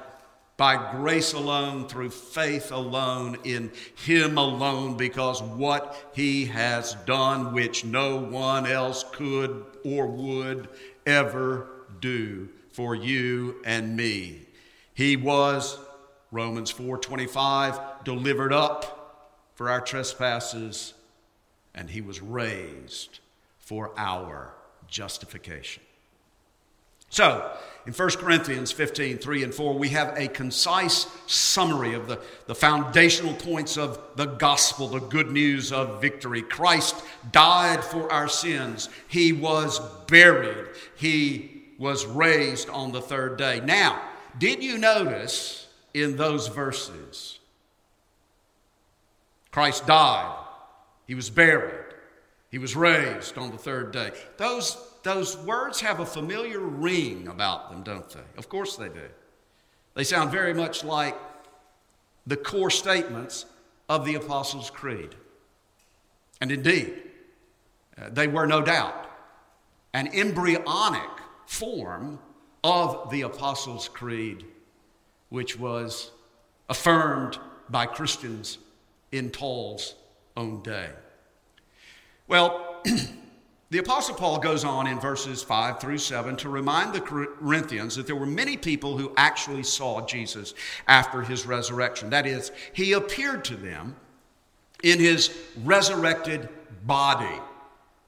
by 0.62 0.92
grace 0.92 1.34
alone, 1.34 1.88
through 1.88 2.12
faith 2.12 2.72
alone, 2.72 3.36
in 3.44 3.72
Him 4.06 4.38
alone, 4.38 4.96
because 4.96 5.42
what 5.42 6.12
He 6.14 6.46
has 6.46 6.94
done, 7.08 7.52
which 7.52 7.84
no 7.84 8.18
one 8.18 8.68
else 8.68 9.04
could 9.12 9.66
or 9.84 10.06
would 10.06 10.70
ever 11.06 11.68
do 12.00 12.50
for 12.72 12.96
you 12.96 13.58
and 13.66 13.96
me. 13.96 14.48
He 14.94 15.16
was, 15.16 15.78
Romans 16.32 16.72
4:25, 16.72 18.04
delivered 18.04 18.54
up 18.54 19.32
for 19.56 19.70
our 19.70 19.82
trespasses, 19.82 20.94
and 21.74 21.90
he 21.90 22.02
was 22.02 22.22
raised 22.22 23.20
for 23.60 23.92
our 23.98 24.54
justification. 24.88 25.84
So, 27.12 27.52
in 27.86 27.92
1 27.92 28.10
Corinthians 28.12 28.72
15, 28.72 29.18
3 29.18 29.44
and 29.44 29.54
4, 29.54 29.74
we 29.74 29.90
have 29.90 30.18
a 30.18 30.30
concise 30.30 31.08
summary 31.28 31.94
of 31.94 32.08
the, 32.08 32.22
the 32.46 32.56
foundational 32.56 33.34
points 33.34 33.78
of 33.78 34.00
the 34.16 34.28
gospel, 34.28 34.88
the 34.88 35.00
good 35.00 35.30
news 35.30 35.74
of 35.74 36.00
victory. 36.00 36.42
Christ 36.42 36.96
died 37.34 37.84
for 37.84 38.10
our 38.12 38.30
sins. 38.30 38.88
He 39.10 39.34
was 39.34 39.80
buried. 40.08 40.68
He 41.02 41.64
was 41.80 42.06
raised 42.06 42.70
on 42.70 42.92
the 42.92 43.02
third 43.02 43.36
day. 43.36 43.60
Now, 43.60 44.00
did 44.38 44.64
you 44.64 44.78
notice 44.78 45.68
in 45.96 46.16
those 46.16 46.48
verses? 46.48 47.40
Christ 49.50 49.88
died. 49.88 50.38
He 51.08 51.16
was 51.16 51.32
buried. 51.32 51.96
He 52.52 52.60
was 52.60 52.76
raised 52.76 53.36
on 53.36 53.50
the 53.50 53.58
third 53.58 53.92
day. 53.92 54.12
Those 54.38 54.78
those 55.02 55.36
words 55.38 55.82
have 55.82 56.02
a 56.02 56.06
familiar 56.06 56.60
ring 56.60 57.28
about 57.28 57.72
them, 57.72 57.82
don't 57.82 58.08
they? 58.08 58.38
Of 58.38 58.48
course 58.48 58.76
they 58.76 58.90
do. 58.90 59.10
They 59.96 60.04
sound 60.04 60.30
very 60.30 60.54
much 60.54 60.84
like 60.84 61.18
the 62.28 62.38
core 62.38 62.70
statements 62.70 63.48
of 63.90 64.06
the 64.06 64.14
Apostles' 64.14 64.70
Creed. 64.70 65.16
And 66.40 66.52
indeed, 66.52 66.94
uh, 68.00 68.10
they 68.12 68.28
were 68.28 68.46
no 68.46 68.62
doubt 68.62 69.11
an 69.94 70.08
embryonic 70.14 71.10
form 71.46 72.20
of 72.64 73.10
the 73.12 73.22
Apostles' 73.22 73.88
Creed, 73.88 74.46
which 75.30 75.60
was 75.60 76.12
affirmed 76.70 77.38
by 77.70 77.86
Christians 77.86 78.58
in 79.12 79.30
Paul's 79.30 79.96
own 80.38 80.62
day. 80.62 80.90
Well, 82.28 82.82
The 83.72 83.78
Apostle 83.78 84.16
Paul 84.16 84.40
goes 84.40 84.66
on 84.66 84.86
in 84.86 85.00
verses 85.00 85.42
5 85.44 85.80
through 85.80 86.00
7 86.00 86.36
to 86.38 86.50
remind 86.50 86.92
the 86.92 87.00
Corinthians 87.00 87.96
that 87.96 88.06
there 88.06 88.18
were 88.18 88.26
many 88.26 88.58
people 88.58 88.98
who 88.98 89.14
actually 89.16 89.64
saw 89.64 90.06
Jesus 90.06 90.54
after 90.90 91.22
his 91.22 91.46
resurrection. 91.46 92.10
That 92.10 92.28
is, 92.28 92.52
he 92.74 92.92
appeared 92.92 93.46
to 93.46 93.56
them 93.56 93.96
in 94.84 95.00
his 95.00 95.34
resurrected 95.64 96.50
body, 96.86 97.40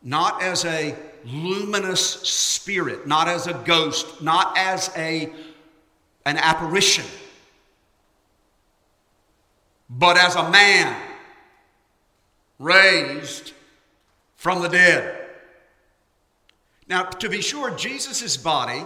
not 0.04 0.44
as 0.44 0.66
a 0.66 0.98
luminous 1.26 2.04
spirit, 2.04 3.08
not 3.08 3.28
as 3.28 3.48
a 3.48 3.54
ghost, 3.54 4.22
not 4.22 4.58
as 4.58 4.92
a, 4.96 5.32
an 6.26 6.38
apparition, 6.38 7.06
but 9.90 10.18
as 10.18 10.36
a 10.36 10.50
man 10.50 10.96
raised 12.60 13.54
from 14.36 14.62
the 14.62 14.70
dead. 14.70 15.20
Now, 16.88 17.04
to 17.04 17.30
be 17.30 17.42
sure, 17.42 17.72
Jesus' 17.72 18.38
body, 18.38 18.84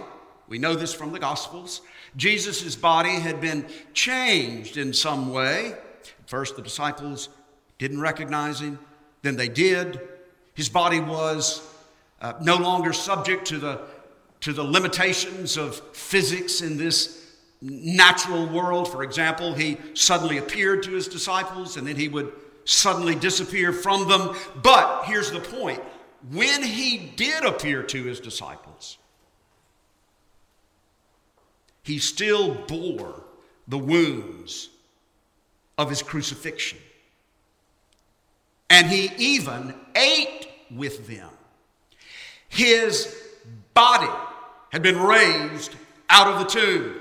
we 0.48 0.58
know 0.58 0.74
this 0.74 0.94
from 0.94 1.12
the 1.12 1.18
Gospels, 1.18 1.82
Jesus' 2.16 2.74
body 2.74 3.14
had 3.14 3.40
been 3.40 3.66
changed 3.92 4.76
in 4.76 4.92
some 4.92 5.32
way. 5.32 5.74
First, 6.26 6.56
the 6.56 6.62
disciples 6.62 7.28
didn't 7.78 8.00
recognize 8.00 8.60
him, 8.60 8.78
then 9.22 9.36
they 9.36 9.48
did. 9.48 10.00
His 10.54 10.68
body 10.68 11.00
was 11.00 11.60
uh, 12.20 12.34
no 12.42 12.56
longer 12.56 12.92
subject 12.92 13.46
to 13.46 13.58
the, 13.58 13.80
to 14.40 14.52
the 14.52 14.64
limitations 14.64 15.56
of 15.56 15.76
physics 15.96 16.62
in 16.62 16.76
this 16.76 17.34
natural 17.60 18.46
world. 18.46 18.90
For 18.90 19.02
example, 19.02 19.54
he 19.54 19.76
suddenly 19.94 20.38
appeared 20.38 20.82
to 20.84 20.92
his 20.92 21.08
disciples 21.08 21.76
and 21.76 21.86
then 21.86 21.96
he 21.96 22.08
would 22.08 22.32
suddenly 22.64 23.14
disappear 23.14 23.72
from 23.72 24.08
them. 24.08 24.36
But 24.62 25.04
here's 25.04 25.30
the 25.30 25.40
point 25.40 25.80
when 26.32 26.62
he 26.62 27.12
did 27.16 27.44
appear 27.44 27.82
to 27.84 28.04
his 28.04 28.20
disciples, 28.20 28.98
he 31.82 31.98
still 31.98 32.54
bore 32.54 33.22
the 33.68 33.78
wounds 33.78 34.68
of 35.78 35.88
his 35.88 36.02
crucifixion. 36.02 36.78
And 38.68 38.88
he 38.88 39.10
even 39.16 39.74
ate 39.94 40.48
with 40.70 41.06
them. 41.06 41.30
His 42.48 43.14
body 43.74 44.12
had 44.70 44.82
been 44.82 45.00
raised 45.00 45.74
out 46.10 46.26
of 46.26 46.38
the 46.38 46.44
tomb. 46.44 46.94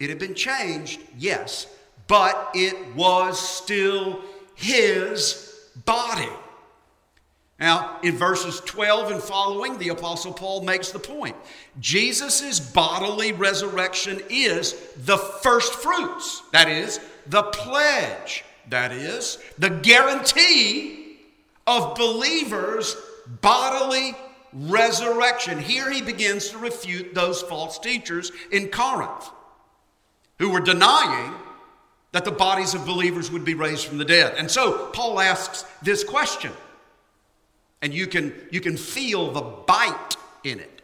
It 0.00 0.10
had 0.10 0.18
been 0.18 0.34
changed, 0.34 1.00
yes, 1.16 1.66
but 2.06 2.50
it 2.54 2.94
was 2.94 3.38
still 3.38 4.20
his 4.54 5.68
body. 5.84 6.28
Now, 7.58 7.98
in 8.02 8.16
verses 8.16 8.60
12 8.60 9.12
and 9.12 9.22
following, 9.22 9.78
the 9.78 9.88
Apostle 9.88 10.32
Paul 10.32 10.62
makes 10.62 10.90
the 10.90 10.98
point. 10.98 11.36
Jesus' 11.80 12.60
bodily 12.60 13.32
resurrection 13.32 14.20
is 14.28 14.74
the 15.04 15.16
first 15.16 15.72
fruits, 15.74 16.42
that 16.52 16.68
is, 16.68 17.00
the 17.26 17.44
pledge, 17.44 18.44
that 18.68 18.92
is, 18.92 19.38
the 19.58 19.70
guarantee 19.70 21.16
of 21.66 21.94
believers' 21.94 22.94
bodily 23.40 24.14
resurrection. 24.56 25.58
Here 25.58 25.90
he 25.90 26.02
begins 26.02 26.48
to 26.48 26.58
refute 26.58 27.14
those 27.14 27.42
false 27.42 27.78
teachers 27.78 28.32
in 28.50 28.68
Corinth 28.68 29.30
who 30.38 30.50
were 30.50 30.60
denying 30.60 31.34
that 32.12 32.24
the 32.24 32.32
bodies 32.32 32.74
of 32.74 32.86
believers 32.86 33.30
would 33.30 33.44
be 33.44 33.54
raised 33.54 33.86
from 33.86 33.98
the 33.98 34.04
dead. 34.04 34.34
And 34.38 34.50
so 34.50 34.86
Paul 34.88 35.20
asks 35.20 35.64
this 35.82 36.02
question, 36.02 36.52
and 37.82 37.92
you 37.92 38.06
can, 38.06 38.34
you 38.50 38.60
can 38.60 38.76
feel 38.76 39.32
the 39.32 39.42
bite 39.42 40.16
in 40.44 40.60
it. 40.60 40.82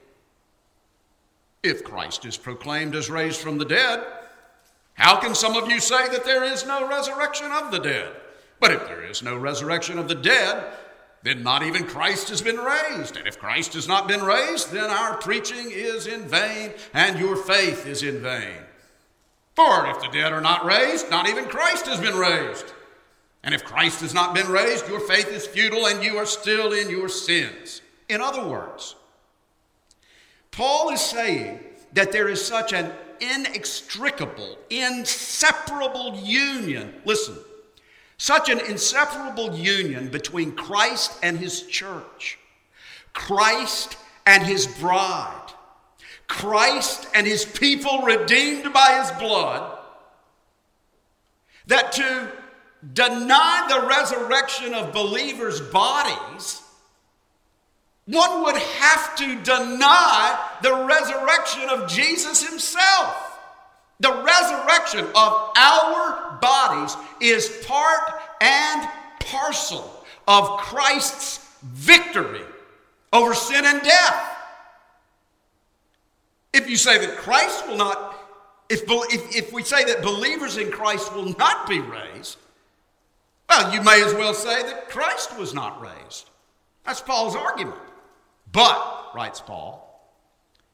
If 1.63 1.85
Christ 1.85 2.25
is 2.27 2.37
proclaimed 2.37 2.95
as 2.95 3.09
raised 3.09 3.41
from 3.41 3.57
the 3.57 3.65
dead, 3.65 4.05
how 4.95 5.19
can 5.21 5.35
some 5.35 5.57
of 5.57 5.71
you 5.71 5.81
say 5.81 6.09
that 6.09 6.25
there 6.25 6.45
is 6.45 6.67
no 6.67 6.89
resurrection 6.89 7.51
of 7.51 7.71
the 7.71 7.79
dead? 7.79 8.13
But 8.61 8.73
if 8.73 8.87
there 8.87 9.05
is 9.05 9.23
no 9.23 9.37
resurrection 9.37 9.99
of 9.99 10.09
the 10.09 10.15
dead, 10.15 10.73
then 11.23 11.43
not 11.43 11.63
even 11.63 11.87
Christ 11.87 12.29
has 12.31 12.43
been 12.43 12.57
raised. 12.57 13.17
And 13.17 13.27
if 13.27 13.39
Christ 13.39 13.75
has 13.75 13.87
not 13.87 14.09
been 14.09 14.23
raised, 14.23 14.73
then 14.73 14.91
our 14.91 15.17
preaching 15.19 15.71
is 15.71 16.07
in 16.07 16.23
vain 16.23 16.73
and 16.95 17.19
your 17.19 17.37
faith 17.37 17.87
is 17.87 18.03
in 18.03 18.21
vain. 18.21 18.59
For 19.55 19.87
if 19.87 20.01
the 20.01 20.09
dead 20.09 20.33
are 20.33 20.41
not 20.41 20.65
raised, 20.65 21.11
not 21.11 21.29
even 21.29 21.45
Christ 21.45 21.87
has 21.87 22.01
been 22.01 22.17
raised. 22.17 22.73
And 23.45 23.55
if 23.55 23.65
Christ 23.65 24.01
has 24.01 24.15
not 24.15 24.35
been 24.35 24.49
raised, 24.49 24.89
your 24.89 25.01
faith 25.01 25.29
is 25.29 25.47
futile 25.47 25.87
and 25.87 26.03
you 26.03 26.17
are 26.17 26.27
still 26.27 26.73
in 26.73 26.91
your 26.91 27.09
sins. 27.09 27.83
In 28.09 28.21
other 28.21 28.45
words, 28.45 28.97
Paul 30.51 30.91
is 30.91 31.01
saying 31.01 31.61
that 31.93 32.13
there 32.13 32.29
is 32.29 32.45
such 32.45 32.73
an 32.73 32.93
inextricable, 33.21 34.59
inseparable 34.71 36.17
union. 36.17 36.95
Listen, 37.05 37.37
such 38.23 38.49
an 38.49 38.61
inseparable 38.61 39.53
union 39.59 40.09
between 40.09 40.53
Christ 40.53 41.11
and 41.25 41.37
his 41.37 41.63
church, 41.63 42.39
Christ 43.13 43.97
and 44.25 44.45
his 44.45 44.69
bride, 44.69 45.51
Christ 46.29 47.09
and 47.17 47.27
his 47.27 47.45
people 47.45 48.03
redeemed 48.03 48.73
by 48.73 49.03
his 49.03 49.11
blood, 49.19 49.77
that 51.67 51.91
to 51.95 52.31
deny 52.93 53.67
the 53.69 53.89
resurrection 53.89 54.73
of 54.73 54.93
believers' 54.93 55.61
bodies, 55.61 56.63
one 58.05 58.45
would 58.45 58.57
have 58.57 59.17
to 59.17 59.43
deny 59.43 60.49
the 60.63 60.87
resurrection 60.87 61.69
of 61.71 61.91
Jesus 61.91 62.49
himself. 62.49 63.32
The 64.03 64.23
resurrection 64.25 65.07
of 65.15 65.51
our 65.57 66.39
bodies 66.41 66.97
is 67.21 67.65
part 67.65 68.01
and 68.41 68.89
parcel 69.21 70.05
of 70.27 70.59
Christ's 70.59 71.49
victory 71.63 72.43
over 73.13 73.33
sin 73.33 73.65
and 73.65 73.81
death. 73.81 74.37
If 76.53 76.69
you 76.69 76.77
say 76.77 76.99
that 76.99 77.17
Christ 77.17 77.69
will 77.69 77.77
not, 77.77 78.19
if, 78.69 78.83
if, 78.89 79.37
if 79.37 79.53
we 79.53 79.63
say 79.63 79.85
that 79.85 80.03
believers 80.03 80.57
in 80.57 80.73
Christ 80.73 81.15
will 81.15 81.35
not 81.39 81.69
be 81.69 81.79
raised, 81.79 82.39
well, 83.49 83.73
you 83.73 83.83
may 83.83 84.03
as 84.03 84.15
well 84.15 84.35
say 84.35 84.63
that 84.65 84.89
Christ 84.89 85.39
was 85.39 85.55
not 85.55 85.81
raised. 85.81 86.29
That's 86.85 87.01
Paul's 87.01 87.37
argument. 87.37 87.79
But, 88.51 89.13
writes 89.15 89.41
Paul, 89.41 89.89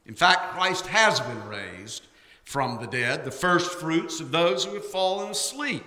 in 0.07 0.15
fact, 0.15 0.53
Christ 0.53 0.87
has 0.87 1.19
been 1.19 1.47
raised 1.47 2.07
from 2.49 2.79
the 2.79 2.87
dead, 2.87 3.25
the 3.25 3.31
first 3.31 3.73
fruits 3.73 4.19
of 4.19 4.31
those 4.31 4.65
who 4.65 4.73
have 4.73 4.83
fallen 4.83 5.29
asleep. 5.29 5.85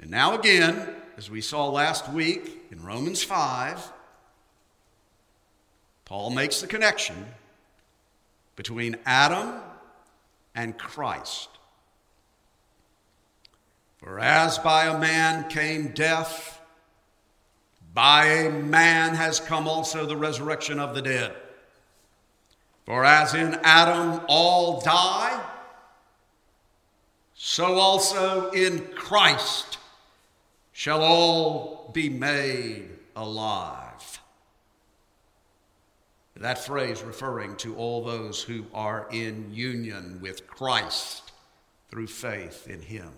And 0.00 0.10
now, 0.10 0.32
again, 0.34 0.88
as 1.18 1.30
we 1.30 1.42
saw 1.42 1.68
last 1.68 2.10
week 2.10 2.62
in 2.70 2.82
Romans 2.82 3.22
5, 3.22 3.92
Paul 6.06 6.30
makes 6.30 6.62
the 6.62 6.66
connection 6.66 7.26
between 8.56 8.96
Adam 9.04 9.60
and 10.54 10.78
Christ. 10.78 11.50
For 13.98 14.18
as 14.18 14.56
by 14.56 14.86
a 14.86 14.98
man 14.98 15.50
came 15.50 15.88
death, 15.88 16.62
by 17.92 18.24
a 18.24 18.50
man 18.50 19.16
has 19.16 19.38
come 19.38 19.68
also 19.68 20.06
the 20.06 20.16
resurrection 20.16 20.80
of 20.80 20.94
the 20.94 21.02
dead. 21.02 21.36
For 22.84 23.04
as 23.04 23.34
in 23.34 23.58
Adam 23.62 24.20
all 24.28 24.80
die, 24.80 25.42
so 27.34 27.78
also 27.78 28.50
in 28.50 28.80
Christ 28.94 29.78
shall 30.72 31.02
all 31.02 31.90
be 31.94 32.08
made 32.08 32.90
alive. 33.16 34.20
That 36.36 36.58
phrase 36.58 37.02
referring 37.02 37.56
to 37.56 37.76
all 37.76 38.04
those 38.04 38.42
who 38.42 38.66
are 38.74 39.06
in 39.10 39.54
union 39.54 40.18
with 40.20 40.46
Christ 40.46 41.32
through 41.90 42.08
faith 42.08 42.66
in 42.68 42.82
Him. 42.82 43.12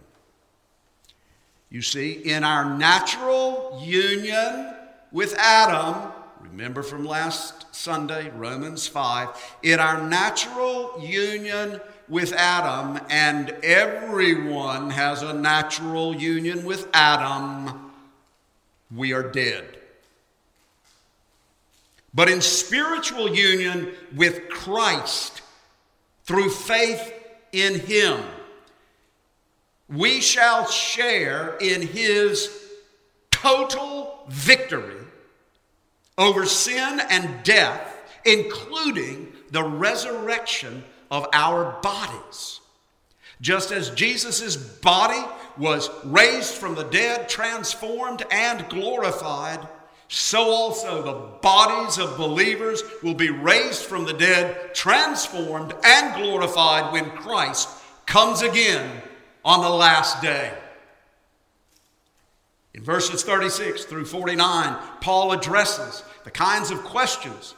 You 1.71 1.83
see, 1.83 2.13
in 2.13 2.45
our 2.45 2.77
natural 2.77 3.83
union 3.83 4.75
with 5.11 5.35
Adam, 5.39 6.13
remember 6.57 6.83
from 6.83 7.05
last 7.05 7.67
Sunday, 7.75 8.31
Romans 8.31 8.87
5, 8.87 9.59
in 9.63 9.79
our 9.79 10.01
natural 10.09 10.99
union 10.99 11.79
with 12.09 12.33
Adam, 12.33 12.99
and 13.11 13.51
everyone 13.63 14.89
has 14.89 15.21
a 15.21 15.35
natural 15.35 16.15
union 16.15 16.65
with 16.65 16.89
Adam, 16.95 17.93
we 18.91 19.13
are 19.13 19.23
dead. 19.23 19.67
But 22.15 22.31
in 22.31 22.41
spiritual 22.41 23.37
union 23.37 23.93
with 24.15 24.49
Christ, 24.49 25.43
through 26.25 26.49
faith 26.49 27.13
in 27.53 27.81
Him, 27.81 28.19
we 29.91 30.23
shall 30.23 30.67
share 30.71 31.59
in 31.61 31.83
His 31.83 32.49
total 33.31 34.25
victory 34.31 34.96
over 36.19 36.47
sin 36.47 37.01
and 37.11 37.43
death, 37.45 37.95
including 38.25 39.33
the 39.51 39.63
resurrection 39.63 40.85
of 41.11 41.27
our 41.33 41.79
bodies. 41.83 42.61
Just 43.41 43.71
as 43.71 43.91
Jesus' 43.91 44.57
body 44.57 45.23
was 45.59 45.91
raised 46.05 46.55
from 46.55 46.75
the 46.75 46.85
dead, 46.85 47.29
transformed, 47.29 48.25
and 48.31 48.69
glorified, 48.69 49.67
so 50.09 50.51
also 50.51 51.03
the 51.03 51.39
bodies 51.43 51.99
of 51.99 52.17
believers 52.17 52.83
will 53.03 53.15
be 53.15 53.31
raised 53.31 53.85
from 53.85 54.05
the 54.05 54.15
dead, 54.15 54.75
transformed, 54.75 55.75
and 55.85 56.15
glorified 56.15 56.93
when 56.93 57.11
Christ 57.11 57.69
comes 58.07 58.43
again 58.43 59.03
on 59.45 59.61
the 59.61 59.71
last 59.71 60.23
day. 60.23 60.53
In 62.77 62.83
verses 62.83 63.23
36 63.23 63.87
through 63.87 64.05
49, 64.05 64.77
Paul 65.01 65.33
addresses 65.33 66.05
the 66.25 66.31
kinds 66.31 66.71
of 66.71 66.85
questions 66.85 67.55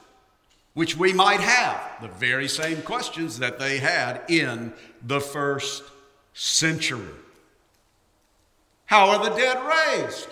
which 0.74 0.96
we 0.96 1.12
might 1.12 1.40
have, 1.40 2.00
the 2.00 2.06
very 2.06 2.46
same 2.46 2.82
questions 2.82 3.40
that 3.40 3.58
they 3.58 3.78
had 3.78 4.22
in 4.28 4.72
the 5.04 5.20
first 5.20 5.82
century. 6.34 7.16
How 8.86 9.10
are 9.10 9.28
the 9.28 9.36
dead 9.36 9.58
raised? 9.60 10.28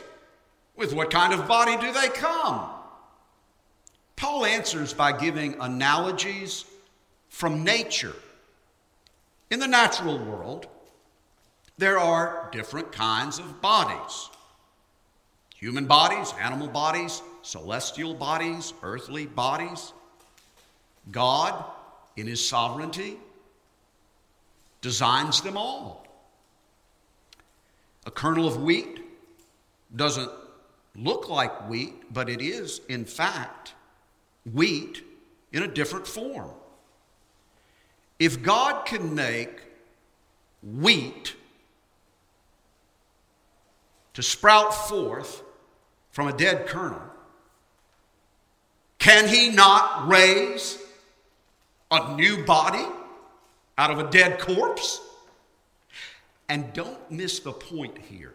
With 0.76 0.94
what 0.94 1.10
kind 1.10 1.34
of 1.34 1.48
body 1.48 1.76
do 1.78 1.92
they 1.92 2.08
come? 2.10 2.70
Paul 4.14 4.46
answers 4.46 4.92
by 4.92 5.18
giving 5.18 5.60
analogies 5.60 6.64
from 7.28 7.64
nature. 7.64 8.14
In 9.50 9.58
the 9.58 9.66
natural 9.66 10.16
world, 10.16 10.68
there 11.76 11.98
are 11.98 12.48
different 12.52 12.92
kinds 12.92 13.40
of 13.40 13.60
bodies 13.60 14.30
human 15.58 15.86
bodies, 15.86 16.34
animal 16.40 16.68
bodies, 16.68 17.22
celestial 17.42 18.14
bodies, 18.14 18.74
earthly 18.82 19.26
bodies. 19.26 19.92
God, 21.10 21.64
in 22.16 22.26
His 22.26 22.46
sovereignty, 22.46 23.16
designs 24.80 25.40
them 25.40 25.56
all. 25.56 26.06
A 28.04 28.10
kernel 28.10 28.46
of 28.46 28.62
wheat 28.62 29.00
doesn't 29.94 30.30
look 30.94 31.28
like 31.28 31.68
wheat, 31.68 32.12
but 32.12 32.28
it 32.28 32.40
is, 32.40 32.80
in 32.88 33.04
fact, 33.04 33.74
wheat 34.52 35.02
in 35.52 35.62
a 35.62 35.68
different 35.68 36.06
form. 36.06 36.50
If 38.18 38.42
God 38.42 38.86
can 38.86 39.14
make 39.14 39.60
wheat 40.62 41.34
to 44.14 44.22
sprout 44.22 44.74
forth 44.74 45.42
from 46.16 46.28
a 46.28 46.32
dead 46.32 46.66
kernel, 46.66 47.02
can 48.98 49.28
He 49.28 49.50
not 49.50 50.08
raise 50.08 50.78
a 51.90 52.16
new 52.16 52.42
body 52.42 52.86
out 53.76 53.90
of 53.90 53.98
a 53.98 54.10
dead 54.10 54.40
corpse? 54.40 55.02
And 56.48 56.72
don't 56.72 57.10
miss 57.10 57.40
the 57.40 57.52
point 57.52 57.98
here. 57.98 58.32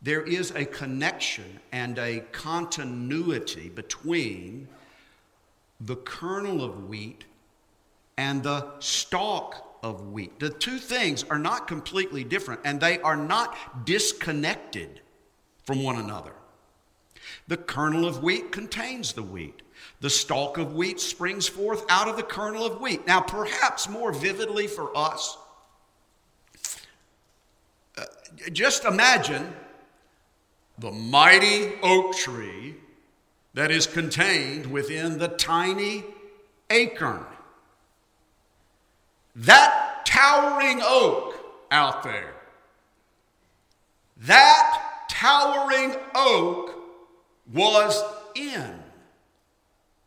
There 0.00 0.22
is 0.22 0.52
a 0.52 0.64
connection 0.64 1.58
and 1.72 1.98
a 1.98 2.20
continuity 2.30 3.68
between 3.68 4.68
the 5.80 5.96
kernel 5.96 6.62
of 6.62 6.88
wheat 6.88 7.24
and 8.16 8.44
the 8.44 8.78
stalk 8.78 9.76
of 9.82 10.12
wheat. 10.12 10.38
The 10.38 10.50
two 10.50 10.78
things 10.78 11.24
are 11.24 11.38
not 11.40 11.66
completely 11.66 12.22
different 12.22 12.60
and 12.64 12.80
they 12.80 13.00
are 13.00 13.16
not 13.16 13.84
disconnected 13.84 15.00
from 15.64 15.82
one 15.82 15.96
another. 15.96 16.30
The 17.48 17.56
kernel 17.56 18.06
of 18.06 18.22
wheat 18.22 18.52
contains 18.52 19.12
the 19.12 19.22
wheat. 19.22 19.62
The 20.00 20.10
stalk 20.10 20.58
of 20.58 20.74
wheat 20.74 21.00
springs 21.00 21.46
forth 21.46 21.84
out 21.88 22.08
of 22.08 22.16
the 22.16 22.22
kernel 22.22 22.64
of 22.64 22.80
wheat. 22.80 23.06
Now, 23.06 23.20
perhaps 23.20 23.88
more 23.88 24.12
vividly 24.12 24.66
for 24.66 24.96
us, 24.96 25.36
uh, 27.96 28.04
just 28.52 28.84
imagine 28.84 29.52
the 30.78 30.90
mighty 30.90 31.74
oak 31.82 32.16
tree 32.16 32.74
that 33.54 33.70
is 33.70 33.86
contained 33.86 34.66
within 34.66 35.18
the 35.18 35.28
tiny 35.28 36.04
acorn. 36.70 37.24
That 39.36 40.02
towering 40.04 40.80
oak 40.82 41.36
out 41.70 42.02
there, 42.02 42.34
that 44.18 45.06
towering 45.08 45.94
oak 46.14 46.73
was 47.52 48.02
in 48.34 48.70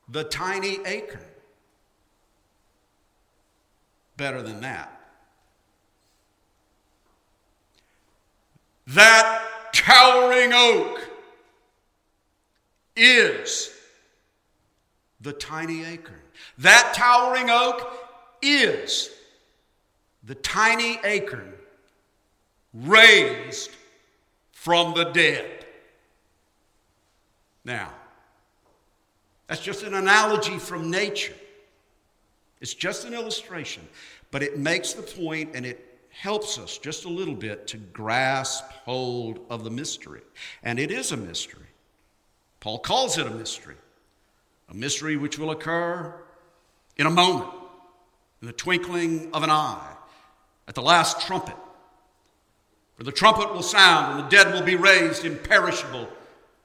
the 0.10 0.24
tiny 0.24 0.80
acorn. 0.86 1.22
Better 4.16 4.42
than 4.42 4.62
that. 4.62 4.94
That 8.88 9.44
towering 9.74 10.54
oak 10.54 11.10
is 12.96 13.72
the 15.22 15.34
tiny 15.34 15.84
acorn. 15.84 16.22
That 16.58 16.94
towering 16.96 17.50
oak 17.50 17.86
is 18.42 19.10
the 20.24 20.36
tiny 20.36 21.00
acorn 21.04 21.54
raised 22.74 23.72
from 24.52 24.94
the 24.94 25.06
dead. 25.06 25.57
Now, 27.68 27.92
that's 29.48 29.62
just 29.62 29.84
an 29.84 29.94
analogy 29.94 30.58
from 30.58 30.90
nature. 30.90 31.36
It's 32.62 32.74
just 32.74 33.06
an 33.06 33.14
illustration, 33.14 33.86
but 34.32 34.42
it 34.42 34.58
makes 34.58 34.94
the 34.94 35.02
point 35.02 35.52
and 35.54 35.66
it 35.66 36.00
helps 36.10 36.58
us 36.58 36.78
just 36.78 37.04
a 37.04 37.10
little 37.10 37.36
bit 37.36 37.68
to 37.68 37.78
grasp 37.78 38.64
hold 38.86 39.42
of 39.50 39.66
the 39.66 39.70
mystery. 39.70 40.22
And 40.64 40.80
it 40.80 40.92
is 40.92 41.12
a 41.12 41.18
mystery. 41.18 41.66
Paul 42.62 42.80
calls 42.80 43.18
it 43.18 43.28
a 43.28 43.32
mystery, 43.32 43.76
a 44.70 44.74
mystery 44.74 45.18
which 45.18 45.38
will 45.38 45.52
occur 45.52 46.14
in 46.96 47.06
a 47.06 47.12
moment, 47.12 47.52
in 48.42 48.48
the 48.48 48.54
twinkling 48.54 49.30
of 49.34 49.44
an 49.44 49.52
eye, 49.52 49.94
at 50.70 50.74
the 50.74 50.82
last 50.82 51.28
trumpet. 51.28 51.58
For 52.96 53.04
the 53.04 53.12
trumpet 53.12 53.54
will 53.54 53.62
sound, 53.62 54.14
and 54.14 54.26
the 54.26 54.36
dead 54.36 54.54
will 54.54 54.64
be 54.64 54.76
raised 54.76 55.26
imperishable, 55.26 56.08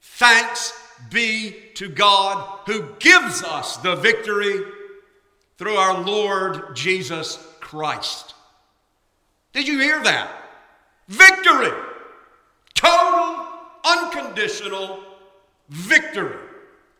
Thanks 0.00 0.72
be 1.10 1.56
to 1.74 1.88
God 1.88 2.60
who 2.66 2.94
gives 2.98 3.42
us 3.42 3.78
the 3.78 3.96
victory 3.96 4.62
through 5.56 5.76
our 5.76 6.00
Lord 6.00 6.74
Jesus 6.76 7.38
Christ. 7.60 8.34
Did 9.52 9.66
you 9.66 9.78
hear 9.78 10.02
that? 10.02 10.30
Victory. 11.08 11.72
Total, 12.74 13.46
unconditional 13.84 15.00
victory. 15.68 16.36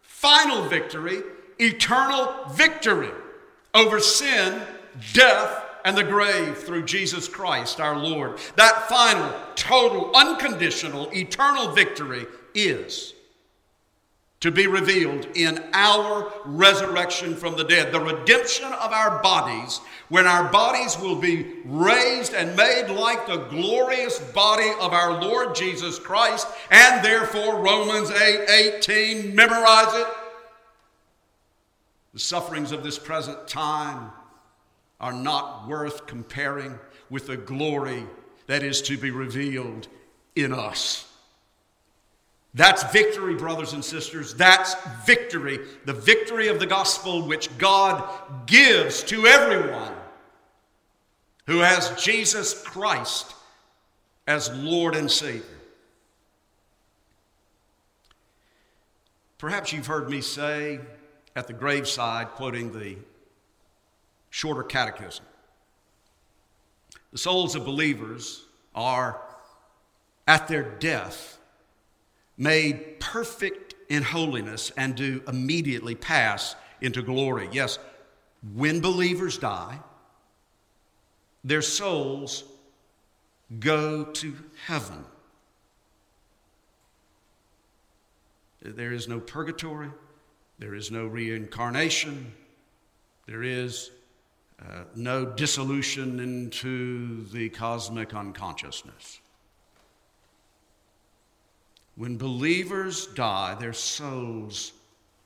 Final 0.03 0.69
victory, 0.69 1.23
eternal 1.59 2.45
victory 2.51 3.11
over 3.75 4.01
sin, 4.01 4.61
death, 5.15 5.65
and 5.85 5.97
the 5.97 6.05
grave 6.05 6.59
through 6.59 6.85
Jesus 6.85 7.29
Christ 7.29 7.81
our 7.81 7.97
Lord. 7.97 8.39
That 8.57 8.89
final, 8.89 9.33
total, 9.55 10.11
unconditional, 10.15 11.09
eternal 11.15 11.73
victory 11.73 12.27
is 12.55 13.15
to 14.41 14.51
be 14.51 14.67
revealed 14.67 15.27
in 15.35 15.63
our 15.75 16.33
resurrection 16.47 17.37
from 17.37 17.57
the 17.57 17.65
dead, 17.65 17.93
the 17.93 18.01
redemption 18.01 18.73
of 18.73 18.93
our 18.93 19.23
bodies, 19.23 19.81
when 20.09 20.27
our 20.27 20.51
bodies 20.51 20.99
will 20.99 21.17
be 21.17 21.47
raised 21.67 22.33
and 22.33 22.57
made 22.57 22.89
like 22.89 23.27
the 23.27 23.37
glorious 23.51 24.19
body 24.33 24.71
of 24.81 24.95
our 24.95 25.21
Lord 25.21 25.55
Jesus 25.55 25.99
Christ, 25.99 26.47
and 26.71 27.05
therefore 27.05 27.63
Romans 27.63 28.11
8 28.11 28.49
18, 28.49 29.35
memorize 29.35 29.95
it. 29.95 30.07
The 32.15 32.21
sufferings 32.21 32.73
of 32.73 32.83
this 32.83 32.99
present 32.99 33.47
time 33.47 34.11
are 35.01 35.13
not 35.13 35.69
worth 35.69 36.07
comparing 36.07 36.79
with 37.11 37.27
the 37.27 37.37
glory 37.37 38.07
that 38.47 38.63
is 38.63 38.81
to 38.83 38.97
be 38.97 39.11
revealed 39.11 39.87
in 40.35 40.53
us. 40.53 41.10
That's 42.55 42.83
victory, 42.93 43.37
brothers 43.37 43.73
and 43.75 43.85
sisters. 43.85 44.35
That's 44.35 44.75
victory. 45.05 45.61
The 45.85 45.93
victory 45.93 46.49
of 46.49 46.59
the 46.59 46.67
gospel 46.67 47.27
which 47.27 47.57
God 47.59 48.09
gives 48.47 49.03
to 49.05 49.27
everyone 49.27 49.93
who 51.47 51.61
has 51.61 51.91
Jesus 52.03 52.61
Christ 52.63 53.35
as 54.27 54.53
Lord 54.55 54.95
and 54.95 55.11
Savior. 55.11 55.45
Perhaps 59.39 59.73
you've 59.73 59.87
heard 59.87 60.11
me 60.11 60.21
say 60.21 60.81
at 61.37 61.47
the 61.47 61.53
graveside, 61.53 62.29
quoting 62.33 62.73
the 62.73 62.97
shorter 64.31 64.63
catechism 64.63 65.25
the 67.13 67.19
souls 67.19 67.55
of 67.57 67.65
believers 67.65 68.45
are 68.75 69.21
at 70.27 70.47
their 70.49 70.63
death 70.63 71.39
made 72.41 72.99
perfect 72.99 73.75
in 73.91 74.03
holiness 74.03 74.73
and 74.77 74.95
do 74.95 75.23
immediately 75.29 75.95
pass 75.95 76.57
into 76.81 77.03
glory. 77.03 77.49
Yes, 77.53 77.79
when 78.55 78.81
believers 78.81 79.37
die, 79.37 79.79
their 81.45 81.61
souls 81.61 82.45
go 83.59 84.05
to 84.05 84.35
heaven. 84.65 85.05
There 88.63 88.93
is 88.93 89.07
no 89.07 89.21
purgatory, 89.21 89.91
there 90.59 90.75
is 90.75 90.91
no 90.91 91.07
reincarnation, 91.07 92.33
there 93.27 93.43
is 93.43 93.91
uh, 94.63 94.85
no 94.95 95.27
dissolution 95.27 96.21
into 96.21 97.25
the 97.27 97.51
cosmic 97.51 98.15
unconsciousness. 98.15 99.20
When 102.01 102.17
believers 102.17 103.09
die, 103.09 103.55
their 103.61 103.75
souls 103.75 104.73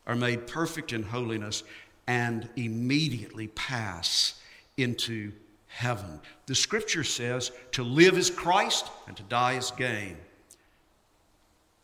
are 0.08 0.16
made 0.16 0.48
perfect 0.48 0.92
in 0.92 1.04
holiness 1.04 1.62
and 2.08 2.48
immediately 2.56 3.46
pass 3.46 4.40
into 4.76 5.30
heaven. 5.68 6.18
The 6.46 6.56
scripture 6.56 7.04
says 7.04 7.52
to 7.70 7.84
live 7.84 8.18
is 8.18 8.28
Christ 8.28 8.90
and 9.06 9.16
to 9.16 9.22
die 9.22 9.52
is 9.52 9.70
gain. 9.70 10.16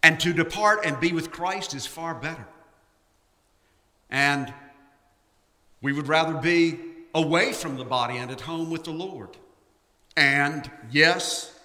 And 0.03 0.19
to 0.19 0.33
depart 0.33 0.85
and 0.85 0.99
be 0.99 1.13
with 1.13 1.31
Christ 1.31 1.73
is 1.73 1.87
far 1.87 2.13
better. 2.13 2.49
And 4.11 4.53
we 5.81 5.93
would 5.93 6.09
rather 6.09 6.35
be 6.35 6.81
away 7.15 7.53
from 7.53 7.77
the 7.77 7.85
body 7.85 8.17
and 8.17 8.33
at 8.33 8.41
home 8.41 8.71
with 8.71 8.83
the 8.83 8.91
Lord. 8.91 9.37
And 10.17 10.69
yes, 10.91 11.60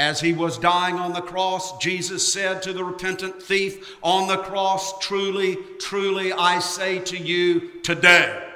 as 0.00 0.18
he 0.18 0.32
was 0.32 0.56
dying 0.56 0.94
on 0.94 1.12
the 1.12 1.20
cross, 1.20 1.76
Jesus 1.76 2.32
said 2.32 2.62
to 2.62 2.72
the 2.72 2.82
repentant 2.82 3.42
thief 3.42 3.98
on 4.02 4.28
the 4.28 4.38
cross, 4.38 4.98
Truly, 4.98 5.58
truly, 5.78 6.32
I 6.32 6.58
say 6.60 7.00
to 7.00 7.18
you 7.18 7.82
today, 7.82 8.48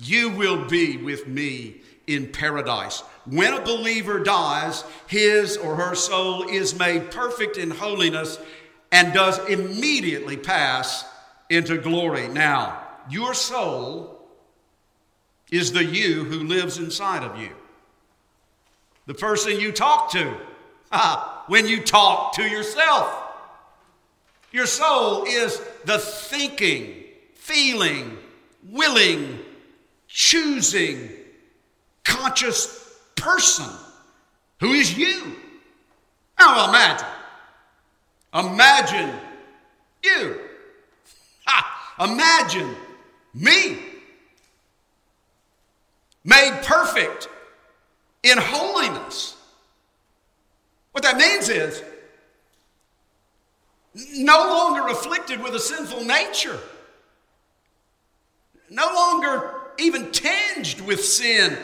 you 0.00 0.30
will 0.30 0.64
be 0.64 0.96
with 0.96 1.28
me 1.28 1.76
in 2.08 2.32
paradise. 2.32 3.04
When 3.24 3.54
a 3.54 3.60
believer 3.60 4.18
dies, 4.18 4.82
his 5.06 5.56
or 5.56 5.76
her 5.76 5.94
soul 5.94 6.48
is 6.48 6.76
made 6.76 7.12
perfect 7.12 7.56
in 7.56 7.70
holiness 7.70 8.40
and 8.90 9.14
does 9.14 9.38
immediately 9.48 10.36
pass 10.36 11.04
into 11.48 11.78
glory. 11.78 12.26
Now, 12.26 12.82
your 13.08 13.32
soul 13.34 14.26
is 15.52 15.70
the 15.70 15.84
you 15.84 16.24
who 16.24 16.48
lives 16.48 16.78
inside 16.78 17.22
of 17.22 17.38
you. 17.38 17.50
The 19.06 19.14
person 19.14 19.60
you 19.60 19.70
talk 19.70 20.10
to 20.10 20.49
Ah, 20.92 21.44
when 21.46 21.66
you 21.66 21.82
talk 21.82 22.34
to 22.34 22.42
yourself. 22.42 23.16
Your 24.52 24.66
soul 24.66 25.24
is 25.24 25.60
the 25.84 25.98
thinking, 25.98 27.04
feeling, 27.34 28.18
willing, 28.68 29.38
choosing, 30.08 31.10
conscious 32.04 32.98
person 33.14 33.68
who 34.58 34.72
is 34.72 34.96
you. 34.96 35.36
Now 36.38 36.68
imagine. 36.68 37.06
Imagine 38.34 39.14
you. 40.02 40.40
Ha! 41.46 42.04
Imagine 42.10 42.74
me 43.34 43.78
made 46.24 46.60
perfect 46.62 47.28
in 48.22 48.38
holiness. 48.38 48.69
That 51.10 51.18
means 51.18 51.48
is 51.48 51.82
no 54.14 54.38
longer 54.48 54.86
afflicted 54.92 55.42
with 55.42 55.56
a 55.56 55.58
sinful 55.58 56.04
nature, 56.04 56.56
no 58.70 58.92
longer 58.94 59.54
even 59.76 60.12
tinged 60.12 60.80
with 60.82 61.04
sin, 61.04 61.58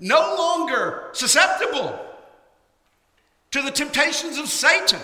no 0.00 0.34
longer 0.36 1.10
susceptible 1.12 2.04
to 3.52 3.62
the 3.62 3.70
temptations 3.70 4.36
of 4.36 4.48
Satan. 4.48 4.98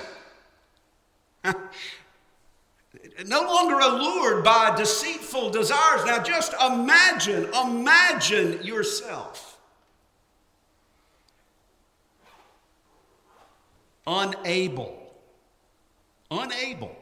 no 3.25 3.43
longer 3.43 3.79
allured 3.79 4.43
by 4.43 4.75
deceitful 4.75 5.51
desires. 5.51 6.05
Now, 6.05 6.21
just 6.21 6.55
imagine, 6.61 7.49
imagine 7.55 8.65
yourself 8.65 9.54
unable, 14.07 15.13
unable 16.31 16.97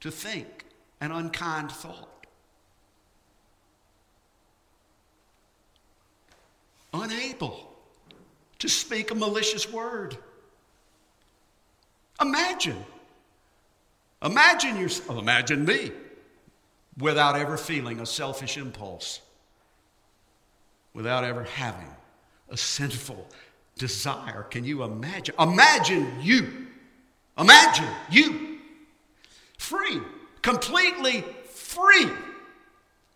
to 0.00 0.10
think 0.10 0.64
an 1.00 1.12
unkind 1.12 1.70
thought. 1.70 2.26
Unable 6.94 7.72
to 8.58 8.68
speak 8.68 9.10
a 9.10 9.14
malicious 9.14 9.70
word. 9.72 10.16
Imagine. 12.20 12.84
Imagine 14.22 14.76
yourself, 14.78 15.10
oh, 15.10 15.18
imagine 15.18 15.64
me, 15.64 15.90
without 16.98 17.34
ever 17.36 17.56
feeling 17.56 17.98
a 18.00 18.06
selfish 18.06 18.56
impulse, 18.56 19.20
without 20.94 21.24
ever 21.24 21.42
having 21.44 21.88
a 22.50 22.56
sinful 22.56 23.26
desire. 23.82 24.44
Can 24.44 24.64
you 24.64 24.84
imagine? 24.84 25.34
Imagine 25.40 26.06
you. 26.20 26.68
Imagine 27.36 27.88
you. 28.12 28.58
Free, 29.58 30.00
completely 30.40 31.24
free 31.50 32.08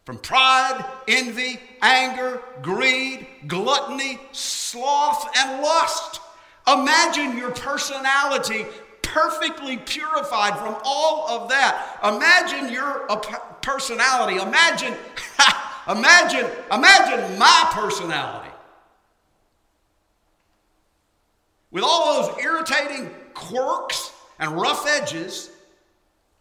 from 0.04 0.18
pride, 0.18 0.84
envy, 1.06 1.60
anger, 1.82 2.42
greed, 2.62 3.28
gluttony, 3.46 4.18
sloth, 4.32 5.28
and 5.36 5.62
lust. 5.62 6.20
Imagine 6.66 7.38
your 7.38 7.52
personality 7.52 8.66
perfectly 9.02 9.76
purified 9.76 10.58
from 10.58 10.76
all 10.84 11.28
of 11.28 11.48
that. 11.48 12.00
Imagine 12.02 12.72
your 12.72 13.08
uh, 13.08 13.16
personality. 13.62 14.40
Imagine, 14.42 14.94
imagine, 15.88 16.50
imagine 16.72 17.38
my 17.38 17.68
personality. 17.70 18.50
With 21.76 21.84
all 21.84 22.22
those 22.22 22.38
irritating 22.42 23.10
quirks 23.34 24.10
and 24.38 24.58
rough 24.58 24.86
edges, 24.88 25.50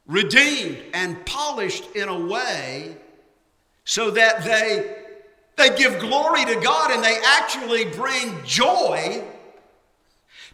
redeemed 0.08 0.78
and 0.94 1.26
polished 1.26 1.94
in 1.94 2.08
a 2.08 2.18
way 2.18 2.96
so 3.84 4.12
that 4.12 4.46
they, 4.46 4.96
they 5.58 5.76
give 5.78 6.00
glory 6.00 6.46
to 6.46 6.56
God 6.62 6.92
and 6.92 7.04
they 7.04 7.20
actually 7.26 7.84
bring 7.84 8.34
joy 8.46 9.22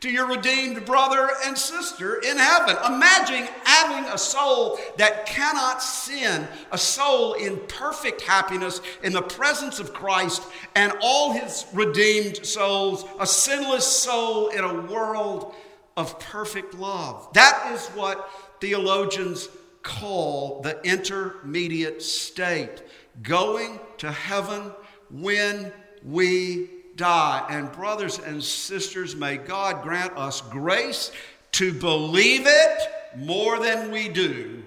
to 0.02 0.10
your 0.10 0.28
redeemed 0.28 0.84
brother 0.84 1.30
and 1.46 1.56
sister 1.56 2.16
in 2.22 2.36
heaven. 2.38 2.76
Imagine 2.92 3.48
having 3.64 4.12
a 4.12 4.18
soul 4.18 4.80
that 4.98 5.28
cannot 5.28 5.82
sin, 5.82 6.48
a 6.72 6.78
soul 6.78 7.34
in 7.34 7.58
perfect 7.68 8.22
happiness 8.22 8.82
in 9.04 9.14
the 9.14 9.22
presence 9.22 9.80
of 9.80 9.94
Christ 9.94 10.42
and 10.76 10.92
all 11.02 11.34
his 11.34 11.68
redeemed 11.72 12.44
souls, 12.44 13.06
a 13.20 13.28
sinless 13.28 13.86
soul 13.86 14.50
in 14.50 14.64
a 14.64 14.82
world 14.82 15.54
of 15.96 16.20
perfect 16.20 16.74
love. 16.74 17.32
That 17.34 17.72
is 17.72 17.88
what 17.90 18.28
theologians 18.60 19.50
call 19.84 20.62
the 20.62 20.82
intermediate 20.84 22.02
state, 22.02 22.82
going 23.22 23.80
to 24.00 24.12
heaven 24.12 24.72
when 25.12 25.72
we 26.04 26.70
die. 27.02 27.46
And, 27.50 27.72
brothers 27.72 28.20
and 28.20 28.42
sisters, 28.44 29.16
may 29.16 29.38
God 29.38 29.82
grant 29.82 30.16
us 30.16 30.40
grace 30.42 31.12
to 31.54 31.74
believe 31.74 32.44
it 32.46 32.80
more 33.18 33.60
than 33.60 33.92
we 33.92 34.08
do, 34.08 34.64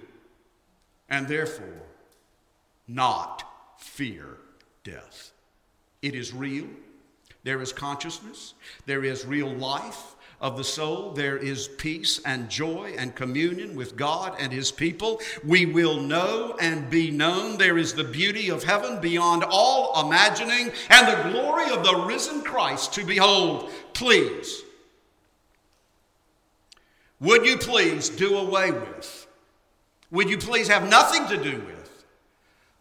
and 1.09 1.27
therefore 1.29 1.83
not 2.89 3.45
fear 3.79 4.37
death. 4.83 5.31
It 6.03 6.15
is 6.15 6.35
real. 6.35 6.67
There 7.45 7.63
is 7.63 7.73
consciousness. 7.73 8.55
There 8.85 9.05
is 9.05 9.25
real 9.25 9.51
life 9.55 10.14
of 10.41 10.57
the 10.57 10.65
soul, 10.65 11.13
there 11.13 11.37
is 11.37 11.69
peace 11.69 12.21
and 12.25 12.51
joy 12.51 12.95
and 12.99 13.15
communion 13.15 13.75
with 13.75 13.97
God 13.97 14.35
and 14.39 14.53
His 14.53 14.71
people. 14.71 15.21
We 15.45 15.67
will 15.67 16.01
know 16.01 16.57
and 16.61 16.91
be 16.91 17.11
known. 17.11 17.57
There 17.57 17.79
is 17.79 17.95
the 17.95 18.05
beauty 18.05 18.51
of 18.51 18.65
heaven 18.65 19.01
beyond 19.01 19.45
all 19.49 20.07
imagining 20.07 20.73
and 20.91 21.09
the 21.09 21.31
glory 21.31 21.71
of 21.71 21.85
the 21.85 22.05
risen 22.07 22.43
Christ 22.43 22.93
to 22.95 23.05
behold. 23.05 23.71
Please, 23.93 24.63
would 27.21 27.47
you 27.47 27.57
please 27.57 28.09
do 28.09 28.37
away 28.37 28.71
with? 28.71 29.27
Would 30.11 30.29
you 30.29 30.39
please 30.39 30.69
have 30.69 30.89
nothing 30.89 31.27
to 31.29 31.43
do 31.43 31.57
with 31.59 32.05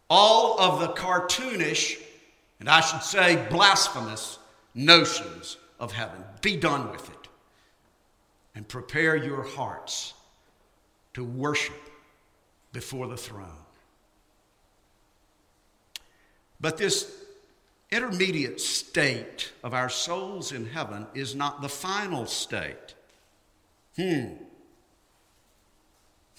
all 0.10 0.60
of 0.60 0.82
the 0.82 0.90
cartoonish, 0.90 2.00
and 2.60 2.70
I 2.70 2.82
should 2.82 3.04
say 3.04 3.48
blasphemous, 3.50 4.38
notions 4.76 5.58
of 5.80 5.94
heaven? 5.94 6.24
Be 6.42 6.58
done 6.58 6.92
with 6.92 7.10
it 7.10 7.23
and 8.56 8.68
prepare 8.68 9.16
your 9.16 9.44
hearts 9.44 10.14
to 11.14 11.24
worship 11.24 11.90
before 12.72 13.08
the 13.08 13.18
throne. 13.18 13.50
But 16.60 16.78
this 16.78 17.24
intermediate 17.92 18.60
state 18.60 19.52
of 19.64 19.74
our 19.74 19.90
souls 19.90 20.52
in 20.52 20.66
heaven 20.66 21.06
is 21.14 21.36
not 21.36 21.62
the 21.62 21.70
final 21.70 22.26
state. 22.26 22.96
Hmm. 23.96 24.34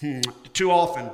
Hmm. 0.01 0.21
Too 0.53 0.71
often, 0.71 1.11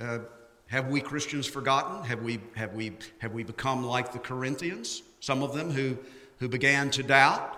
uh, 0.00 0.20
have 0.68 0.88
we 0.88 1.00
Christians 1.00 1.46
forgotten? 1.46 2.04
Have 2.04 2.22
we, 2.22 2.40
have, 2.54 2.74
we, 2.74 2.92
have 3.18 3.32
we 3.32 3.42
become 3.42 3.84
like 3.84 4.12
the 4.12 4.18
Corinthians? 4.18 5.02
Some 5.20 5.42
of 5.42 5.54
them 5.54 5.70
who, 5.70 5.98
who 6.38 6.48
began 6.48 6.90
to 6.90 7.02
doubt 7.02 7.57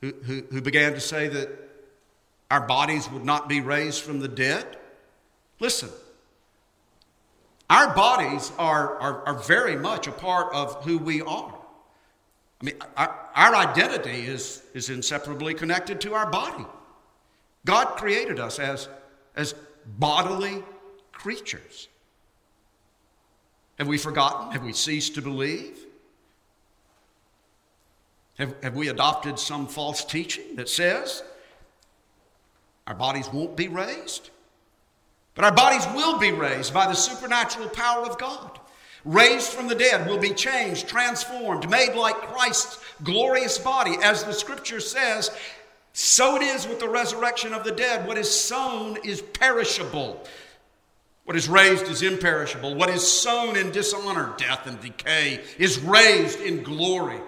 who, 0.00 0.12
who, 0.22 0.60
began 0.60 0.92
to 0.92 1.00
say 1.00 1.28
that 1.28 1.48
our 2.50 2.66
bodies 2.66 3.10
would 3.10 3.24
not 3.24 3.48
be 3.48 3.60
raised 3.60 4.02
from 4.02 4.20
the 4.20 4.28
dead. 4.28 4.64
Listen, 5.60 5.90
our 7.68 7.94
bodies 7.94 8.52
are, 8.58 8.98
are, 8.98 9.26
are 9.26 9.34
very 9.34 9.76
much 9.76 10.06
a 10.06 10.12
part 10.12 10.54
of 10.54 10.84
who 10.84 10.98
we 10.98 11.20
are. 11.22 11.54
I 12.60 12.64
mean, 12.64 12.74
our, 12.96 13.28
our 13.34 13.54
identity 13.54 14.26
is, 14.26 14.62
is 14.74 14.88
inseparably 14.90 15.54
connected 15.54 16.00
to 16.02 16.14
our 16.14 16.30
body. 16.30 16.64
God 17.64 17.96
created 17.96 18.40
us 18.40 18.58
as, 18.58 18.88
as 19.36 19.54
bodily 19.98 20.62
creatures. 21.12 21.88
Have 23.78 23.86
we 23.86 23.98
forgotten? 23.98 24.52
Have 24.52 24.64
we 24.64 24.72
ceased 24.72 25.14
to 25.16 25.22
believe? 25.22 25.78
Have, 28.38 28.54
have 28.62 28.76
we 28.76 28.88
adopted 28.88 29.38
some 29.38 29.66
false 29.66 30.04
teaching 30.04 30.56
that 30.56 30.68
says 30.68 31.22
our 32.86 32.94
bodies 32.94 33.28
won't 33.32 33.56
be 33.56 33.68
raised? 33.68 34.30
But 35.34 35.44
our 35.44 35.54
bodies 35.54 35.86
will 35.94 36.18
be 36.18 36.32
raised 36.32 36.72
by 36.72 36.86
the 36.86 36.94
supernatural 36.94 37.68
power 37.68 38.04
of 38.04 38.18
God. 38.18 38.58
Raised 39.04 39.52
from 39.52 39.68
the 39.68 39.74
dead, 39.74 40.08
will 40.08 40.18
be 40.18 40.30
changed, 40.30 40.88
transformed, 40.88 41.68
made 41.70 41.94
like 41.94 42.16
Christ's 42.32 42.78
glorious 43.04 43.58
body. 43.58 43.96
As 44.02 44.24
the 44.24 44.32
scripture 44.32 44.80
says, 44.80 45.30
so 45.92 46.36
it 46.36 46.42
is 46.42 46.66
with 46.66 46.80
the 46.80 46.88
resurrection 46.88 47.52
of 47.52 47.64
the 47.64 47.72
dead. 47.72 48.06
What 48.06 48.18
is 48.18 48.30
sown 48.30 48.98
is 49.04 49.22
perishable. 49.22 50.24
What 51.24 51.36
is 51.36 51.48
raised 51.48 51.86
is 51.88 52.02
imperishable. 52.02 52.74
What 52.74 52.90
is 52.90 53.06
sown 53.06 53.56
in 53.56 53.70
dishonor, 53.70 54.34
death, 54.38 54.66
and 54.66 54.80
decay 54.80 55.40
is 55.58 55.78
raised 55.80 56.40
in 56.40 56.62
glory 56.62 57.20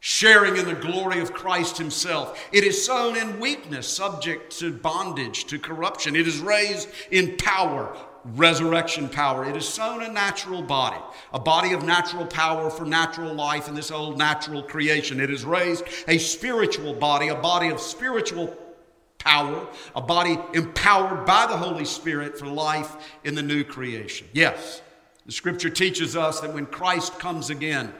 sharing 0.00 0.56
in 0.56 0.64
the 0.64 0.74
glory 0.74 1.20
of 1.20 1.32
Christ 1.32 1.76
Himself. 1.78 2.48
It 2.52 2.64
is 2.64 2.84
sown 2.84 3.16
in 3.16 3.38
weakness, 3.38 3.86
subject 3.86 4.58
to 4.58 4.72
bondage, 4.72 5.44
to 5.46 5.58
corruption. 5.58 6.16
It 6.16 6.26
is 6.26 6.40
raised 6.40 6.88
in 7.10 7.36
power, 7.36 7.94
resurrection 8.24 9.10
power. 9.10 9.44
It 9.44 9.56
is 9.56 9.68
sown 9.68 10.02
a 10.02 10.08
natural 10.10 10.62
body, 10.62 11.00
a 11.34 11.38
body 11.38 11.72
of 11.72 11.84
natural 11.84 12.26
power 12.26 12.70
for 12.70 12.86
natural 12.86 13.34
life 13.34 13.68
in 13.68 13.74
this 13.74 13.90
old 13.90 14.16
natural 14.16 14.62
creation. 14.62 15.20
It 15.20 15.30
is 15.30 15.44
raised 15.44 15.84
a 16.08 16.16
spiritual 16.16 16.94
body, 16.94 17.28
a 17.28 17.34
body 17.34 17.68
of 17.68 17.78
spiritual 17.78 18.56
power, 19.18 19.68
a 19.94 20.00
body 20.00 20.38
empowered 20.54 21.26
by 21.26 21.46
the 21.46 21.56
Holy 21.56 21.84
Spirit 21.84 22.38
for 22.38 22.46
life 22.46 22.96
in 23.24 23.34
the 23.34 23.42
new 23.42 23.64
creation. 23.64 24.26
Yes, 24.32 24.80
the 25.26 25.32
scripture 25.32 25.68
teaches 25.68 26.16
us 26.16 26.40
that 26.40 26.54
when 26.54 26.64
Christ 26.64 27.18
comes 27.18 27.50
again, 27.50 27.92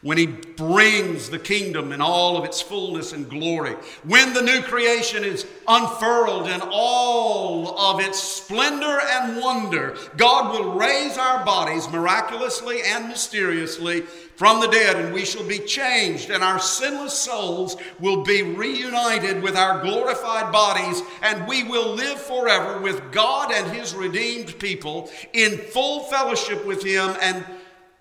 when 0.00 0.16
he 0.16 0.26
brings 0.26 1.28
the 1.28 1.38
kingdom 1.38 1.90
in 1.92 2.00
all 2.00 2.36
of 2.36 2.44
its 2.44 2.60
fullness 2.60 3.12
and 3.12 3.28
glory, 3.28 3.72
when 4.04 4.32
the 4.32 4.42
new 4.42 4.62
creation 4.62 5.24
is 5.24 5.44
unfurled 5.66 6.48
in 6.48 6.60
all 6.70 7.76
of 7.76 8.00
its 8.00 8.22
splendor 8.22 9.00
and 9.10 9.40
wonder, 9.40 9.96
God 10.16 10.52
will 10.52 10.74
raise 10.74 11.18
our 11.18 11.44
bodies 11.44 11.88
miraculously 11.88 12.80
and 12.82 13.08
mysteriously 13.08 14.02
from 14.36 14.60
the 14.60 14.68
dead, 14.68 14.94
and 14.94 15.12
we 15.12 15.24
shall 15.24 15.42
be 15.42 15.58
changed, 15.58 16.30
and 16.30 16.44
our 16.44 16.60
sinless 16.60 17.14
souls 17.14 17.76
will 17.98 18.22
be 18.22 18.42
reunited 18.42 19.42
with 19.42 19.56
our 19.56 19.82
glorified 19.82 20.52
bodies, 20.52 21.02
and 21.22 21.44
we 21.48 21.64
will 21.64 21.92
live 21.92 22.20
forever 22.20 22.80
with 22.80 23.10
God 23.10 23.50
and 23.50 23.66
His 23.72 23.96
redeemed 23.96 24.56
people 24.60 25.10
in 25.32 25.58
full 25.58 26.04
fellowship 26.04 26.64
with 26.64 26.84
Him 26.84 27.16
and 27.20 27.44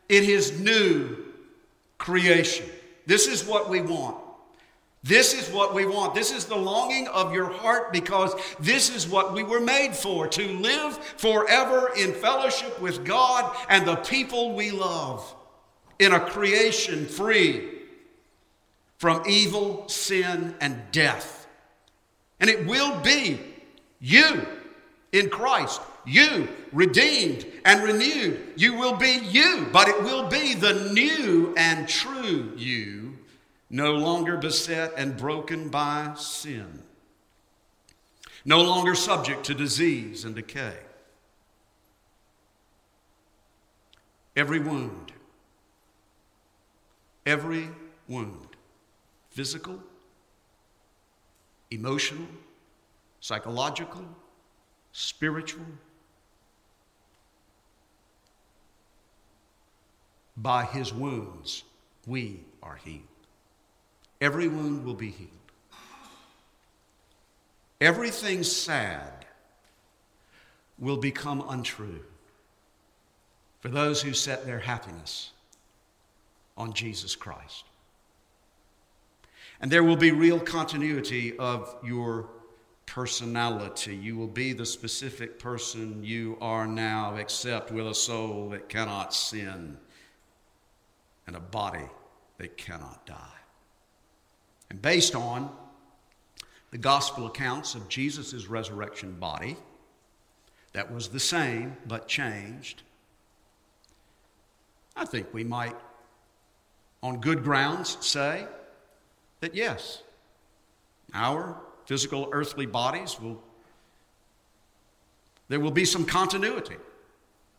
in 0.10 0.24
His 0.24 0.60
new 0.60 1.17
creation. 1.98 2.66
This 3.06 3.28
is 3.28 3.46
what 3.46 3.70
we 3.70 3.82
want. 3.82 4.18
This 5.04 5.34
is 5.34 5.50
what 5.54 5.74
we 5.74 5.86
want. 5.86 6.14
This 6.14 6.32
is 6.32 6.46
the 6.46 6.58
longing 6.58 7.08
of 7.08 7.34
your 7.34 7.50
heart 7.50 7.94
because 7.94 8.34
this 8.60 8.94
is 8.94 9.08
what 9.08 9.34
we 9.34 9.44
were 9.44 9.62
made 9.62 9.96
for 9.96 10.28
to 10.28 10.48
live 10.60 10.98
forever 10.98 11.92
in 11.96 12.14
fellowship 12.14 12.82
with 12.82 13.06
God 13.06 13.56
and 13.70 13.88
the 13.88 13.96
people 13.98 14.54
we 14.54 14.72
love 14.72 15.34
in 16.00 16.14
a 16.14 16.20
creation 16.20 17.06
free 17.06 17.70
from 18.98 19.24
evil, 19.28 19.88
sin, 19.88 20.56
and 20.60 20.82
death. 20.92 21.48
And 22.40 22.50
it 22.50 22.66
will 22.68 23.00
be 23.00 23.40
you 24.00 24.46
in 25.12 25.30
Christ 25.30 25.82
you, 26.08 26.48
redeemed 26.72 27.46
and 27.66 27.84
renewed. 27.84 28.54
You 28.56 28.76
will 28.76 28.96
be 28.96 29.20
you, 29.30 29.68
but 29.72 29.88
it 29.88 30.02
will 30.02 30.28
be 30.28 30.54
the 30.54 30.92
new 30.94 31.54
and 31.58 31.88
true 31.88 32.54
you, 32.56 33.18
no 33.70 33.94
longer 33.94 34.38
beset 34.38 34.94
and 34.96 35.18
broken 35.18 35.70
by 35.70 36.14
sin, 36.18 36.84
no 38.46 38.62
longer 38.62 38.96
subject 38.96 39.44
to 39.46 39.54
disease 39.54 40.24
and 40.24 40.34
decay. 40.34 40.78
Every 44.36 44.60
wound, 44.60 45.12
every 47.26 47.70
wound, 48.08 48.56
physical, 49.32 49.82
emotional, 51.70 52.28
psychological, 53.20 54.06
spiritual, 54.94 55.66
By 60.38 60.66
his 60.66 60.94
wounds, 60.94 61.64
we 62.06 62.42
are 62.62 62.76
healed. 62.76 63.02
Every 64.22 64.48
wound 64.48 64.86
will 64.86 64.94
be 64.94 65.10
healed. 65.10 65.32
Everything 67.82 68.44
sad 68.44 69.26
will 70.80 70.98
become 70.98 71.44
untrue 71.50 72.04
for 73.60 73.70
those 73.70 74.02
who 74.02 74.14
set 74.14 74.46
their 74.46 74.60
happiness 74.60 75.32
on 76.56 76.74
Jesus 76.74 77.16
Christ. 77.16 77.66
And 79.60 79.72
there 79.72 79.84
will 79.84 79.96
be 79.96 80.12
real 80.12 80.40
continuity 80.40 81.38
of 81.38 81.76
your 81.84 82.30
personality. 82.86 83.96
You 83.96 84.16
will 84.16 84.28
be 84.28 84.54
the 84.54 84.66
specific 84.66 85.40
person 85.40 86.04
you 86.04 86.38
are 86.42 86.68
now, 86.68 87.16
except 87.16 87.72
with 87.72 87.88
a 87.88 87.96
soul 87.96 88.50
that 88.50 88.70
cannot 88.70 89.14
sin 89.14 89.78
and 91.28 91.36
a 91.36 91.40
body 91.40 91.86
that 92.38 92.58
cannot 92.58 93.06
die. 93.06 93.16
And 94.70 94.82
based 94.82 95.16
on 95.16 95.52
the 96.72 96.78
gospel 96.78 97.28
accounts 97.28 97.76
of 97.76 97.88
Jesus' 97.88 98.48
resurrection 98.48 99.14
body, 99.20 99.58
that 100.74 100.92
was 100.92 101.10
the 101.10 101.20
same 101.20 101.78
but 101.88 102.08
changed, 102.08 102.84
I 104.96 105.06
think 105.06 105.34
we 105.34 105.44
might, 105.44 105.76
on 107.04 107.20
good 107.20 107.44
grounds, 107.44 107.98
say 108.02 108.46
that 109.42 109.54
yes, 109.54 110.02
our 111.14 111.58
physical 111.86 112.30
earthly 112.32 112.66
bodies 112.66 113.20
will, 113.20 113.42
there 115.48 115.60
will 115.60 115.72
be 115.72 115.86
some 115.86 116.06
continuity. 116.06 116.76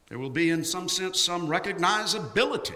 There 0.09 0.19
will 0.19 0.31
be, 0.31 0.51
in 0.51 0.65
some 0.65 0.89
sense, 0.89 1.21
some 1.21 1.49
recognizability 1.49 2.75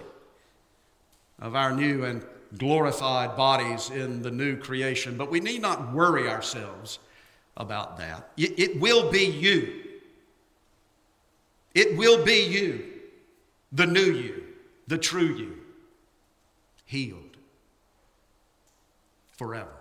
of 1.43 1.57
our 1.57 1.75
new 1.75 2.05
and 2.05 2.25
glorified 2.57 3.37
bodies 3.37 3.91
in 3.91 4.23
the 4.23 4.31
new 4.31 4.57
creation. 4.57 5.19
But 5.19 5.31
we 5.31 5.41
need 5.41 5.61
not 5.61 5.93
worry 5.93 6.29
ourselves 6.29 7.01
about 7.57 7.99
that. 7.99 8.31
It, 8.37 8.81
will 8.81 9.11
be 9.11 9.27
you. 9.27 9.83
It 11.75 11.99
will 11.99 12.25
be 12.25 12.45
you, 12.45 12.85
the 13.73 13.87
new 13.87 14.13
you, 14.13 14.45
the 14.87 14.99
true 14.99 15.35
you, 15.35 15.59
healed 16.87 17.37
forever. 19.33 19.75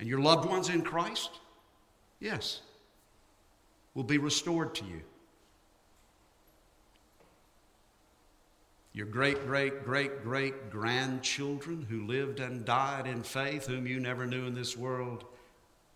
And 0.00 0.08
your 0.08 0.20
loved 0.20 0.48
ones 0.48 0.68
in 0.68 0.82
Christ, 0.82 1.30
yes, 2.18 2.62
will 3.94 4.04
be 4.04 4.18
restored 4.18 4.74
to 4.76 4.84
you. 4.84 5.02
Your 8.92 9.06
great, 9.06 9.46
great, 9.46 9.84
great, 9.84 10.22
great 10.22 10.70
grandchildren 10.70 11.86
who 11.88 12.06
lived 12.06 12.40
and 12.40 12.64
died 12.64 13.06
in 13.06 13.22
faith, 13.22 13.66
whom 13.66 13.86
you 13.86 14.00
never 14.00 14.26
knew 14.26 14.46
in 14.46 14.54
this 14.54 14.76
world, 14.76 15.24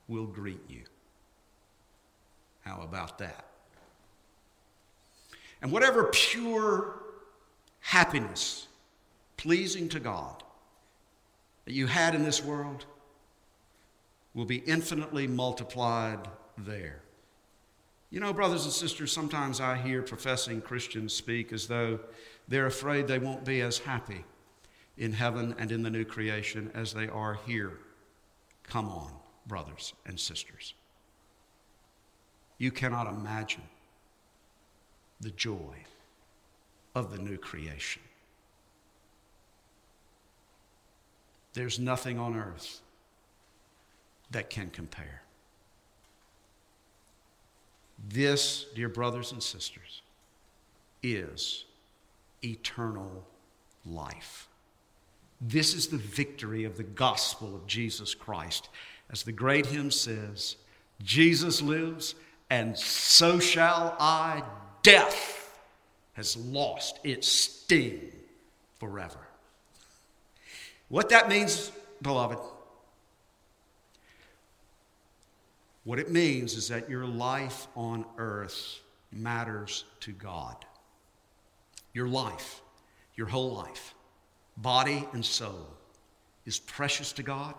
will 0.06 0.26
greet 0.26 0.62
you. 0.68 0.82
How 2.62 2.80
about 2.82 3.18
that? 3.18 3.46
And 5.60 5.72
whatever 5.72 6.04
pure 6.04 7.00
happiness 7.80 8.68
pleasing 9.36 9.88
to 9.88 10.00
God 10.00 10.42
that 11.64 11.72
you 11.72 11.86
had 11.86 12.14
in 12.14 12.22
this 12.22 12.42
world 12.42 12.86
will 14.34 14.44
be 14.44 14.58
infinitely 14.58 15.26
multiplied 15.26 16.28
there. 16.58 17.00
You 18.10 18.20
know, 18.20 18.32
brothers 18.32 18.64
and 18.64 18.72
sisters, 18.72 19.10
sometimes 19.10 19.60
I 19.60 19.76
hear 19.76 20.02
professing 20.02 20.60
Christians 20.60 21.12
speak 21.12 21.52
as 21.52 21.66
though 21.66 21.98
they're 22.48 22.66
afraid 22.66 23.06
they 23.06 23.18
won't 23.18 23.44
be 23.44 23.60
as 23.60 23.78
happy 23.78 24.24
in 24.96 25.12
heaven 25.12 25.54
and 25.58 25.72
in 25.72 25.82
the 25.82 25.90
new 25.90 26.04
creation 26.04 26.70
as 26.74 26.92
they 26.92 27.08
are 27.08 27.38
here. 27.46 27.78
Come 28.62 28.88
on, 28.88 29.12
brothers 29.46 29.92
and 30.06 30.18
sisters. 30.18 30.74
You 32.58 32.70
cannot 32.70 33.06
imagine 33.06 33.62
the 35.20 35.30
joy 35.30 35.84
of 36.94 37.10
the 37.10 37.18
new 37.18 37.36
creation. 37.36 38.02
There's 41.54 41.78
nothing 41.78 42.18
on 42.18 42.36
earth 42.36 42.80
that 44.30 44.50
can 44.50 44.70
compare. 44.70 45.22
This, 48.08 48.66
dear 48.74 48.88
brothers 48.88 49.32
and 49.32 49.42
sisters, 49.42 50.02
is 51.02 51.64
eternal 52.44 53.24
life. 53.86 54.48
This 55.40 55.74
is 55.74 55.88
the 55.88 55.96
victory 55.96 56.64
of 56.64 56.76
the 56.76 56.82
gospel 56.82 57.54
of 57.54 57.66
Jesus 57.66 58.14
Christ. 58.14 58.68
As 59.10 59.22
the 59.22 59.32
great 59.32 59.66
hymn 59.66 59.90
says, 59.90 60.56
Jesus 61.02 61.60
lives, 61.60 62.14
and 62.50 62.78
so 62.78 63.38
shall 63.38 63.96
I. 63.98 64.42
Death 64.82 65.58
has 66.14 66.36
lost 66.36 67.00
its 67.04 67.26
sting 67.26 68.12
forever. 68.78 69.18
What 70.88 71.08
that 71.08 71.28
means, 71.28 71.72
beloved, 72.02 72.38
what 75.84 75.98
it 75.98 76.10
means 76.10 76.54
is 76.54 76.68
that 76.68 76.88
your 76.88 77.06
life 77.06 77.66
on 77.76 78.04
earth 78.16 78.80
matters 79.12 79.84
to 80.00 80.12
God. 80.12 80.64
Your 81.94 82.08
life, 82.08 82.60
your 83.14 83.28
whole 83.28 83.54
life, 83.54 83.94
body 84.58 85.08
and 85.12 85.24
soul, 85.24 85.68
is 86.44 86.58
precious 86.58 87.12
to 87.14 87.22
God 87.22 87.54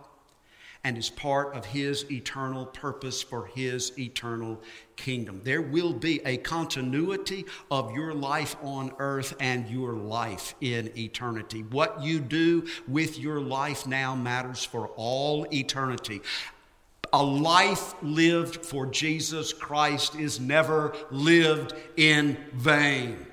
and 0.86 1.00
is 1.00 1.10
part 1.10 1.56
of 1.56 1.66
His 1.66 2.06
eternal 2.12 2.68
purpose 2.68 3.24
for 3.24 3.48
His 3.48 3.98
eternal 3.98 4.62
kingdom. 4.96 5.42
There 5.44 5.64
will 5.64 5.94
be 5.94 6.24
a 6.24 6.38
continuity 6.38 7.46
of 7.72 7.92
your 7.96 8.14
life 8.14 8.56
on 8.62 8.92
earth 9.00 9.36
and 9.40 9.68
your 9.68 9.94
life 9.94 10.54
in 10.62 10.96
eternity. 10.96 11.64
What 11.64 12.04
you 12.04 12.20
do 12.20 12.68
with 12.88 13.18
your 13.18 13.42
life 13.42 13.88
now 13.88 14.14
matters 14.14 14.64
for 14.64 14.90
all 14.90 15.48
eternity. 15.52 16.22
A 17.12 17.24
life 17.24 17.96
lived 18.04 18.64
for 18.64 18.86
Jesus 18.86 19.54
Christ 19.54 20.14
is 20.14 20.40
never 20.40 20.96
lived 21.10 21.74
in 21.98 22.38
vain. 22.54 23.26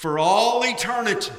For 0.00 0.18
all 0.18 0.64
eternity, 0.64 1.30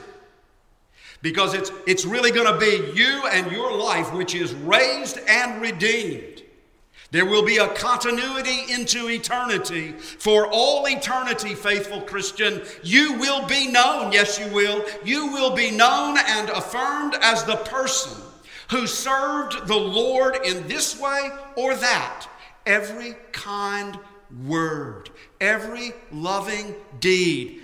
because 1.24 1.55
it's, 1.55 1.72
it's 1.88 2.05
really 2.05 2.30
going 2.30 2.45
to 2.45 2.59
be 2.59 2.91
you 2.93 3.24
and 3.32 3.51
your 3.51 3.76
life 3.76 4.14
which 4.14 4.36
is 4.36 4.53
raised 4.53 5.18
and 5.28 5.59
redeemed. 5.59 6.43
There 7.09 7.26
will 7.26 7.43
be 7.43 7.57
a 7.57 7.70
continuity 7.70 8.72
into 8.72 9.09
eternity. 9.09 9.93
For 9.93 10.45
all 10.45 10.88
eternity, 10.88 11.55
faithful 11.55 12.01
Christian, 12.01 12.62
you 12.84 13.14
will 13.14 13.47
be 13.47 13.66
known, 13.72 14.12
yes, 14.12 14.38
you 14.38 14.45
will. 14.53 14.86
You 15.03 15.32
will 15.32 15.55
be 15.55 15.72
known 15.72 16.20
and 16.20 16.51
affirmed 16.51 17.16
as 17.20 17.43
the 17.43 17.55
person 17.55 18.22
who 18.70 18.86
served 18.86 19.66
the 19.66 19.76
Lord 19.76 20.38
in 20.45 20.68
this 20.68 20.99
way 20.99 21.32
or 21.55 21.74
that. 21.74 22.28
Every 22.68 23.16
kind 23.32 23.97
word, 24.45 25.09
every 25.39 25.93
loving 26.12 26.76
deed, 26.99 27.61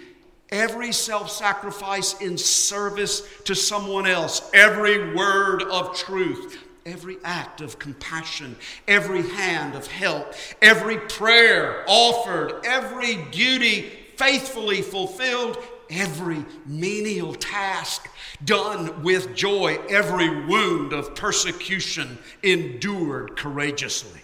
Every 0.50 0.94
self 0.94 1.30
sacrifice 1.30 2.22
in 2.22 2.38
service 2.38 3.22
to 3.44 3.54
someone 3.54 4.08
else, 4.08 4.50
every 4.54 5.14
word 5.14 5.64
of 5.64 5.96
truth, 5.98 6.58
every 6.86 7.18
act 7.26 7.60
of 7.60 7.78
compassion, 7.80 8.56
every 8.88 9.28
hand 9.30 9.76
of 9.76 9.88
help, 9.88 10.34
every 10.62 11.00
prayer 11.00 11.84
offered, 11.88 12.62
every 12.64 13.16
duty 13.32 13.92
faithfully 14.16 14.82
fulfilled, 14.82 15.58
every 15.90 16.46
menial 16.66 17.34
task 17.36 18.08
done 18.46 19.04
with 19.04 19.36
joy, 19.36 19.78
every 19.90 20.46
wound 20.46 20.94
of 20.94 21.14
persecution 21.14 22.18
endured 22.42 23.36
courageously. 23.36 24.22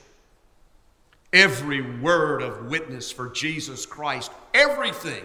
Every 1.33 1.81
word 1.99 2.43
of 2.43 2.67
witness 2.67 3.11
for 3.11 3.27
Jesus 3.27 3.85
Christ, 3.85 4.31
everything 4.53 5.23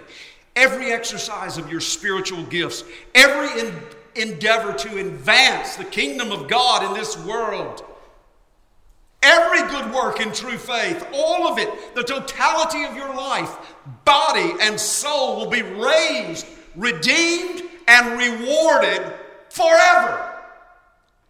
every 0.59 0.93
exercise 0.93 1.57
of 1.57 1.71
your 1.71 1.81
spiritual 1.81 2.43
gifts, 2.45 2.83
every 3.15 3.73
endeavor 4.17 4.73
to 4.73 4.99
advance 4.99 5.77
the 5.77 5.85
kingdom 5.85 6.33
of 6.33 6.49
God 6.49 6.85
in 6.85 6.95
this 6.95 7.17
world, 7.25 7.85
every 9.23 9.61
good 9.69 9.95
work 9.95 10.21
in 10.21 10.33
true 10.33 10.59
faith, 10.59 11.07
all 11.15 11.47
of 11.47 11.59
it, 11.59 11.95
the 11.95 12.03
totality 12.03 12.83
of 12.85 12.97
your 12.97 13.15
life, 13.15 13.57
body 14.05 14.53
and 14.61 14.79
soul 14.79 15.37
will 15.37 15.51
be 15.51 15.63
raised, 15.63 16.45
redeemed, 16.75 17.63
and 17.87 18.19
rewarded 18.19 19.15
forever. 19.51 20.25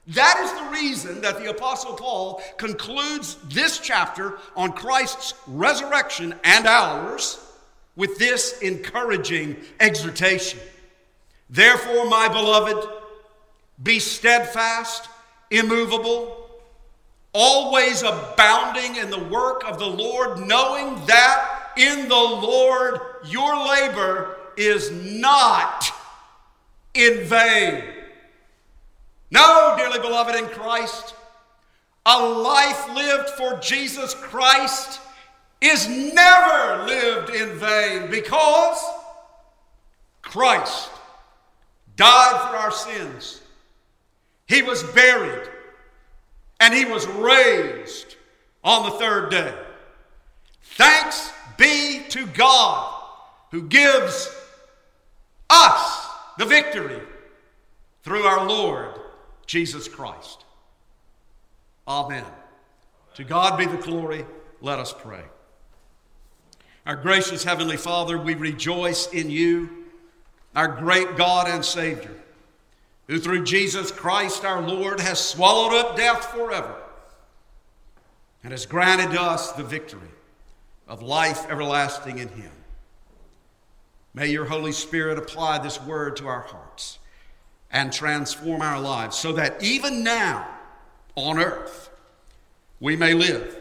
That 0.07 0.41
is 0.41 0.53
the 0.53 0.81
reason 0.81 1.21
that 1.21 1.39
the 1.39 1.51
Apostle 1.51 1.93
Paul 1.93 2.41
concludes 2.57 3.37
this 3.51 3.79
chapter 3.79 4.39
on 4.57 4.73
Christ's 4.73 5.35
resurrection 5.47 6.35
and 6.45 6.67
ours 6.67 7.45
with 7.99 8.17
this 8.17 8.57
encouraging 8.61 9.57
exhortation. 9.81 10.61
Therefore, 11.51 12.09
my 12.09 12.29
beloved, 12.29 12.89
be 13.83 13.99
steadfast, 13.99 15.09
immovable, 15.51 16.49
always 17.33 18.03
abounding 18.03 18.95
in 18.97 19.11
the 19.11 19.25
work 19.25 19.65
of 19.69 19.81
the 19.81 19.87
Lord, 19.87 20.47
knowing 20.47 21.05
that 21.07 21.73
in 21.77 22.09
the 22.09 22.15
Lord 22.15 23.01
your 23.27 23.67
labor 23.67 24.37
is 24.57 24.93
not 24.93 25.91
in 26.95 27.25
vain. 27.25 27.83
No, 29.33 29.75
dearly 29.77 29.99
beloved 29.99 30.37
in 30.37 30.47
Christ, 30.47 31.17
a 32.07 32.25
life 32.25 32.95
lived 32.95 33.31
for 33.31 33.59
Jesus 33.59 34.15
Christ 34.15 35.01
is 35.61 35.89
never 35.89 36.85
lived 36.87 37.31
in 37.31 37.59
vain 37.59 38.11
because 38.11 38.83
Christ 40.23 40.91
died 41.97 42.49
for 42.49 42.57
our 42.57 42.71
sins. 42.71 43.41
He 44.47 44.63
was 44.63 44.83
buried 44.83 45.49
and 46.61 46.73
he 46.73 46.85
was 46.85 47.07
raised 47.07 48.17
on 48.63 48.85
the 48.85 48.97
third 48.99 49.31
day. 49.31 49.55
Thanks 50.63 51.33
be 51.57 52.03
to 52.11 52.27
God 52.27 52.95
who 53.51 53.63
gives 53.63 54.35
us 55.51 56.07
the 56.39 56.45
victory 56.45 57.01
through 58.03 58.23
our 58.23 58.47
Lord 58.47 58.99
Jesus 59.47 59.89
Christ. 59.89 60.45
Amen. 61.87 62.25
To 63.15 63.25
God 63.25 63.59
be 63.59 63.67
the 63.67 63.79
glory. 63.79 64.25
Let 64.61 64.79
us 64.79 64.93
pray. 64.93 65.23
Our 66.89 66.97
gracious 66.97 67.45
Heavenly 67.45 67.77
Father, 67.77 68.17
we 68.17 68.35
rejoice 68.35 69.13
in 69.13 69.29
you, 69.29 69.69
our 70.57 70.69
great 70.69 71.19
God 71.19 71.47
and 71.47 71.63
Savior, 71.63 72.17
who 73.09 73.19
through 73.21 73.45
Jesus 73.45 73.93
Christ 73.93 74.43
our 74.43 74.63
Lord 74.63 74.99
has 74.99 75.21
swallowed 75.21 75.75
up 75.75 75.99
death 75.99 76.25
forever 76.33 76.75
and 78.43 78.53
has 78.53 78.65
granted 78.65 79.15
us 79.15 79.53
the 79.53 79.65
victory 79.65 80.09
of 80.89 81.03
life 81.03 81.47
everlasting 81.51 82.21
in 82.21 82.29
Him. 82.29 82.53
May 84.15 84.29
your 84.29 84.47
Holy 84.47 84.73
Spirit 84.73 85.19
apply 85.19 85.59
this 85.59 85.79
word 85.83 86.17
to 86.17 86.27
our 86.27 86.41
hearts 86.41 87.01
and 87.71 87.93
transform 87.93 88.63
our 88.63 88.81
lives 88.81 89.15
so 89.15 89.33
that 89.33 89.63
even 89.63 90.03
now 90.03 90.49
on 91.17 91.39
earth 91.39 91.91
we 92.81 92.97
may 92.97 93.13
live 93.13 93.59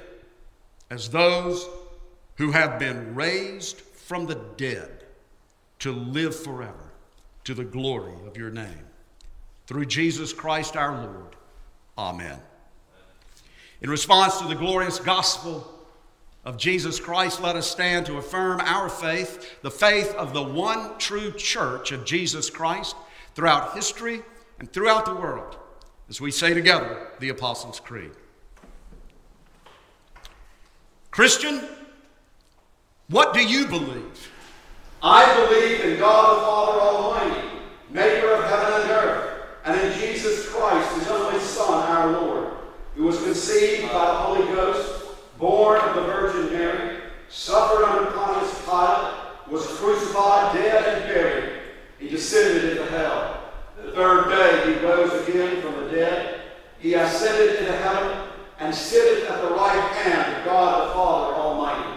as 0.89 1.09
those 1.09 1.67
who 2.37 2.51
have 2.51 2.79
been 2.79 3.13
raised 3.15 3.81
from 3.81 4.25
the 4.25 4.39
dead 4.57 5.03
to 5.79 5.91
live 5.91 6.35
forever 6.35 6.93
to 7.43 7.53
the 7.53 7.63
glory 7.63 8.13
of 8.25 8.37
your 8.37 8.49
name. 8.49 8.85
Through 9.67 9.85
Jesus 9.85 10.33
Christ 10.33 10.75
our 10.75 11.03
Lord. 11.03 11.35
Amen. 11.97 12.39
In 13.81 13.89
response 13.89 14.39
to 14.39 14.47
the 14.47 14.55
glorious 14.55 14.99
gospel 14.99 15.71
of 16.45 16.57
Jesus 16.57 16.99
Christ, 16.99 17.41
let 17.41 17.55
us 17.55 17.69
stand 17.69 18.05
to 18.05 18.17
affirm 18.17 18.61
our 18.61 18.89
faith, 18.89 19.61
the 19.61 19.71
faith 19.71 20.13
of 20.15 20.33
the 20.33 20.43
one 20.43 20.97
true 20.97 21.31
church 21.31 21.91
of 21.91 22.05
Jesus 22.05 22.49
Christ 22.49 22.95
throughout 23.35 23.75
history 23.75 24.21
and 24.59 24.71
throughout 24.71 25.05
the 25.05 25.13
world, 25.13 25.57
as 26.09 26.21
we 26.21 26.31
say 26.31 26.53
together 26.53 27.09
the 27.19 27.29
Apostles' 27.29 27.79
Creed. 27.79 28.11
Christian, 31.11 31.61
what 33.09 33.33
do 33.33 33.41
you 33.41 33.67
believe? 33.67 34.31
I 35.01 35.33
believe 35.35 35.81
in 35.81 35.99
God 35.99 36.37
the 36.37 36.41
Father 36.41 36.81
Almighty, 36.81 37.47
maker 37.89 38.33
of 38.33 38.43
heaven 38.45 38.81
and 38.81 38.91
earth, 38.91 39.45
and 39.63 39.79
in 39.79 39.99
Jesus 39.99 40.49
Christ, 40.49 40.97
his 40.97 41.07
only 41.07 41.39
Son, 41.39 41.89
our 41.89 42.11
Lord, 42.11 42.53
who 42.95 43.03
was 43.03 43.21
conceived 43.23 43.91
by 43.91 44.05
the 44.05 44.13
Holy 44.13 44.47
Ghost, 44.47 45.05
born 45.37 45.79
of 45.79 45.95
the 45.95 46.01
Virgin 46.01 46.51
Mary, 46.51 46.97
suffered 47.29 47.85
under 47.85 48.11
Pontius 48.11 48.61
Pilate, 48.65 49.13
was 49.49 49.65
crucified, 49.77 50.55
dead, 50.55 50.97
and 50.97 51.13
buried. 51.13 51.53
He 51.99 52.09
descended 52.09 52.71
into 52.71 52.85
hell. 52.87 53.41
The 53.81 53.91
third 53.91 54.29
day 54.29 54.73
he 54.73 54.85
rose 54.85 55.27
again 55.27 55.61
from 55.61 55.75
the 55.75 55.91
dead. 55.91 56.41
He 56.79 56.95
ascended 56.95 57.59
into 57.59 57.71
heaven 57.71 58.27
and 58.59 58.73
sitteth 58.73 59.29
at 59.29 59.41
the 59.41 59.49
right 59.49 59.91
hand 59.93 60.37
of 60.37 60.45
God 60.45 60.89
the 60.89 60.93
Father 60.93 61.35
Almighty. 61.35 61.96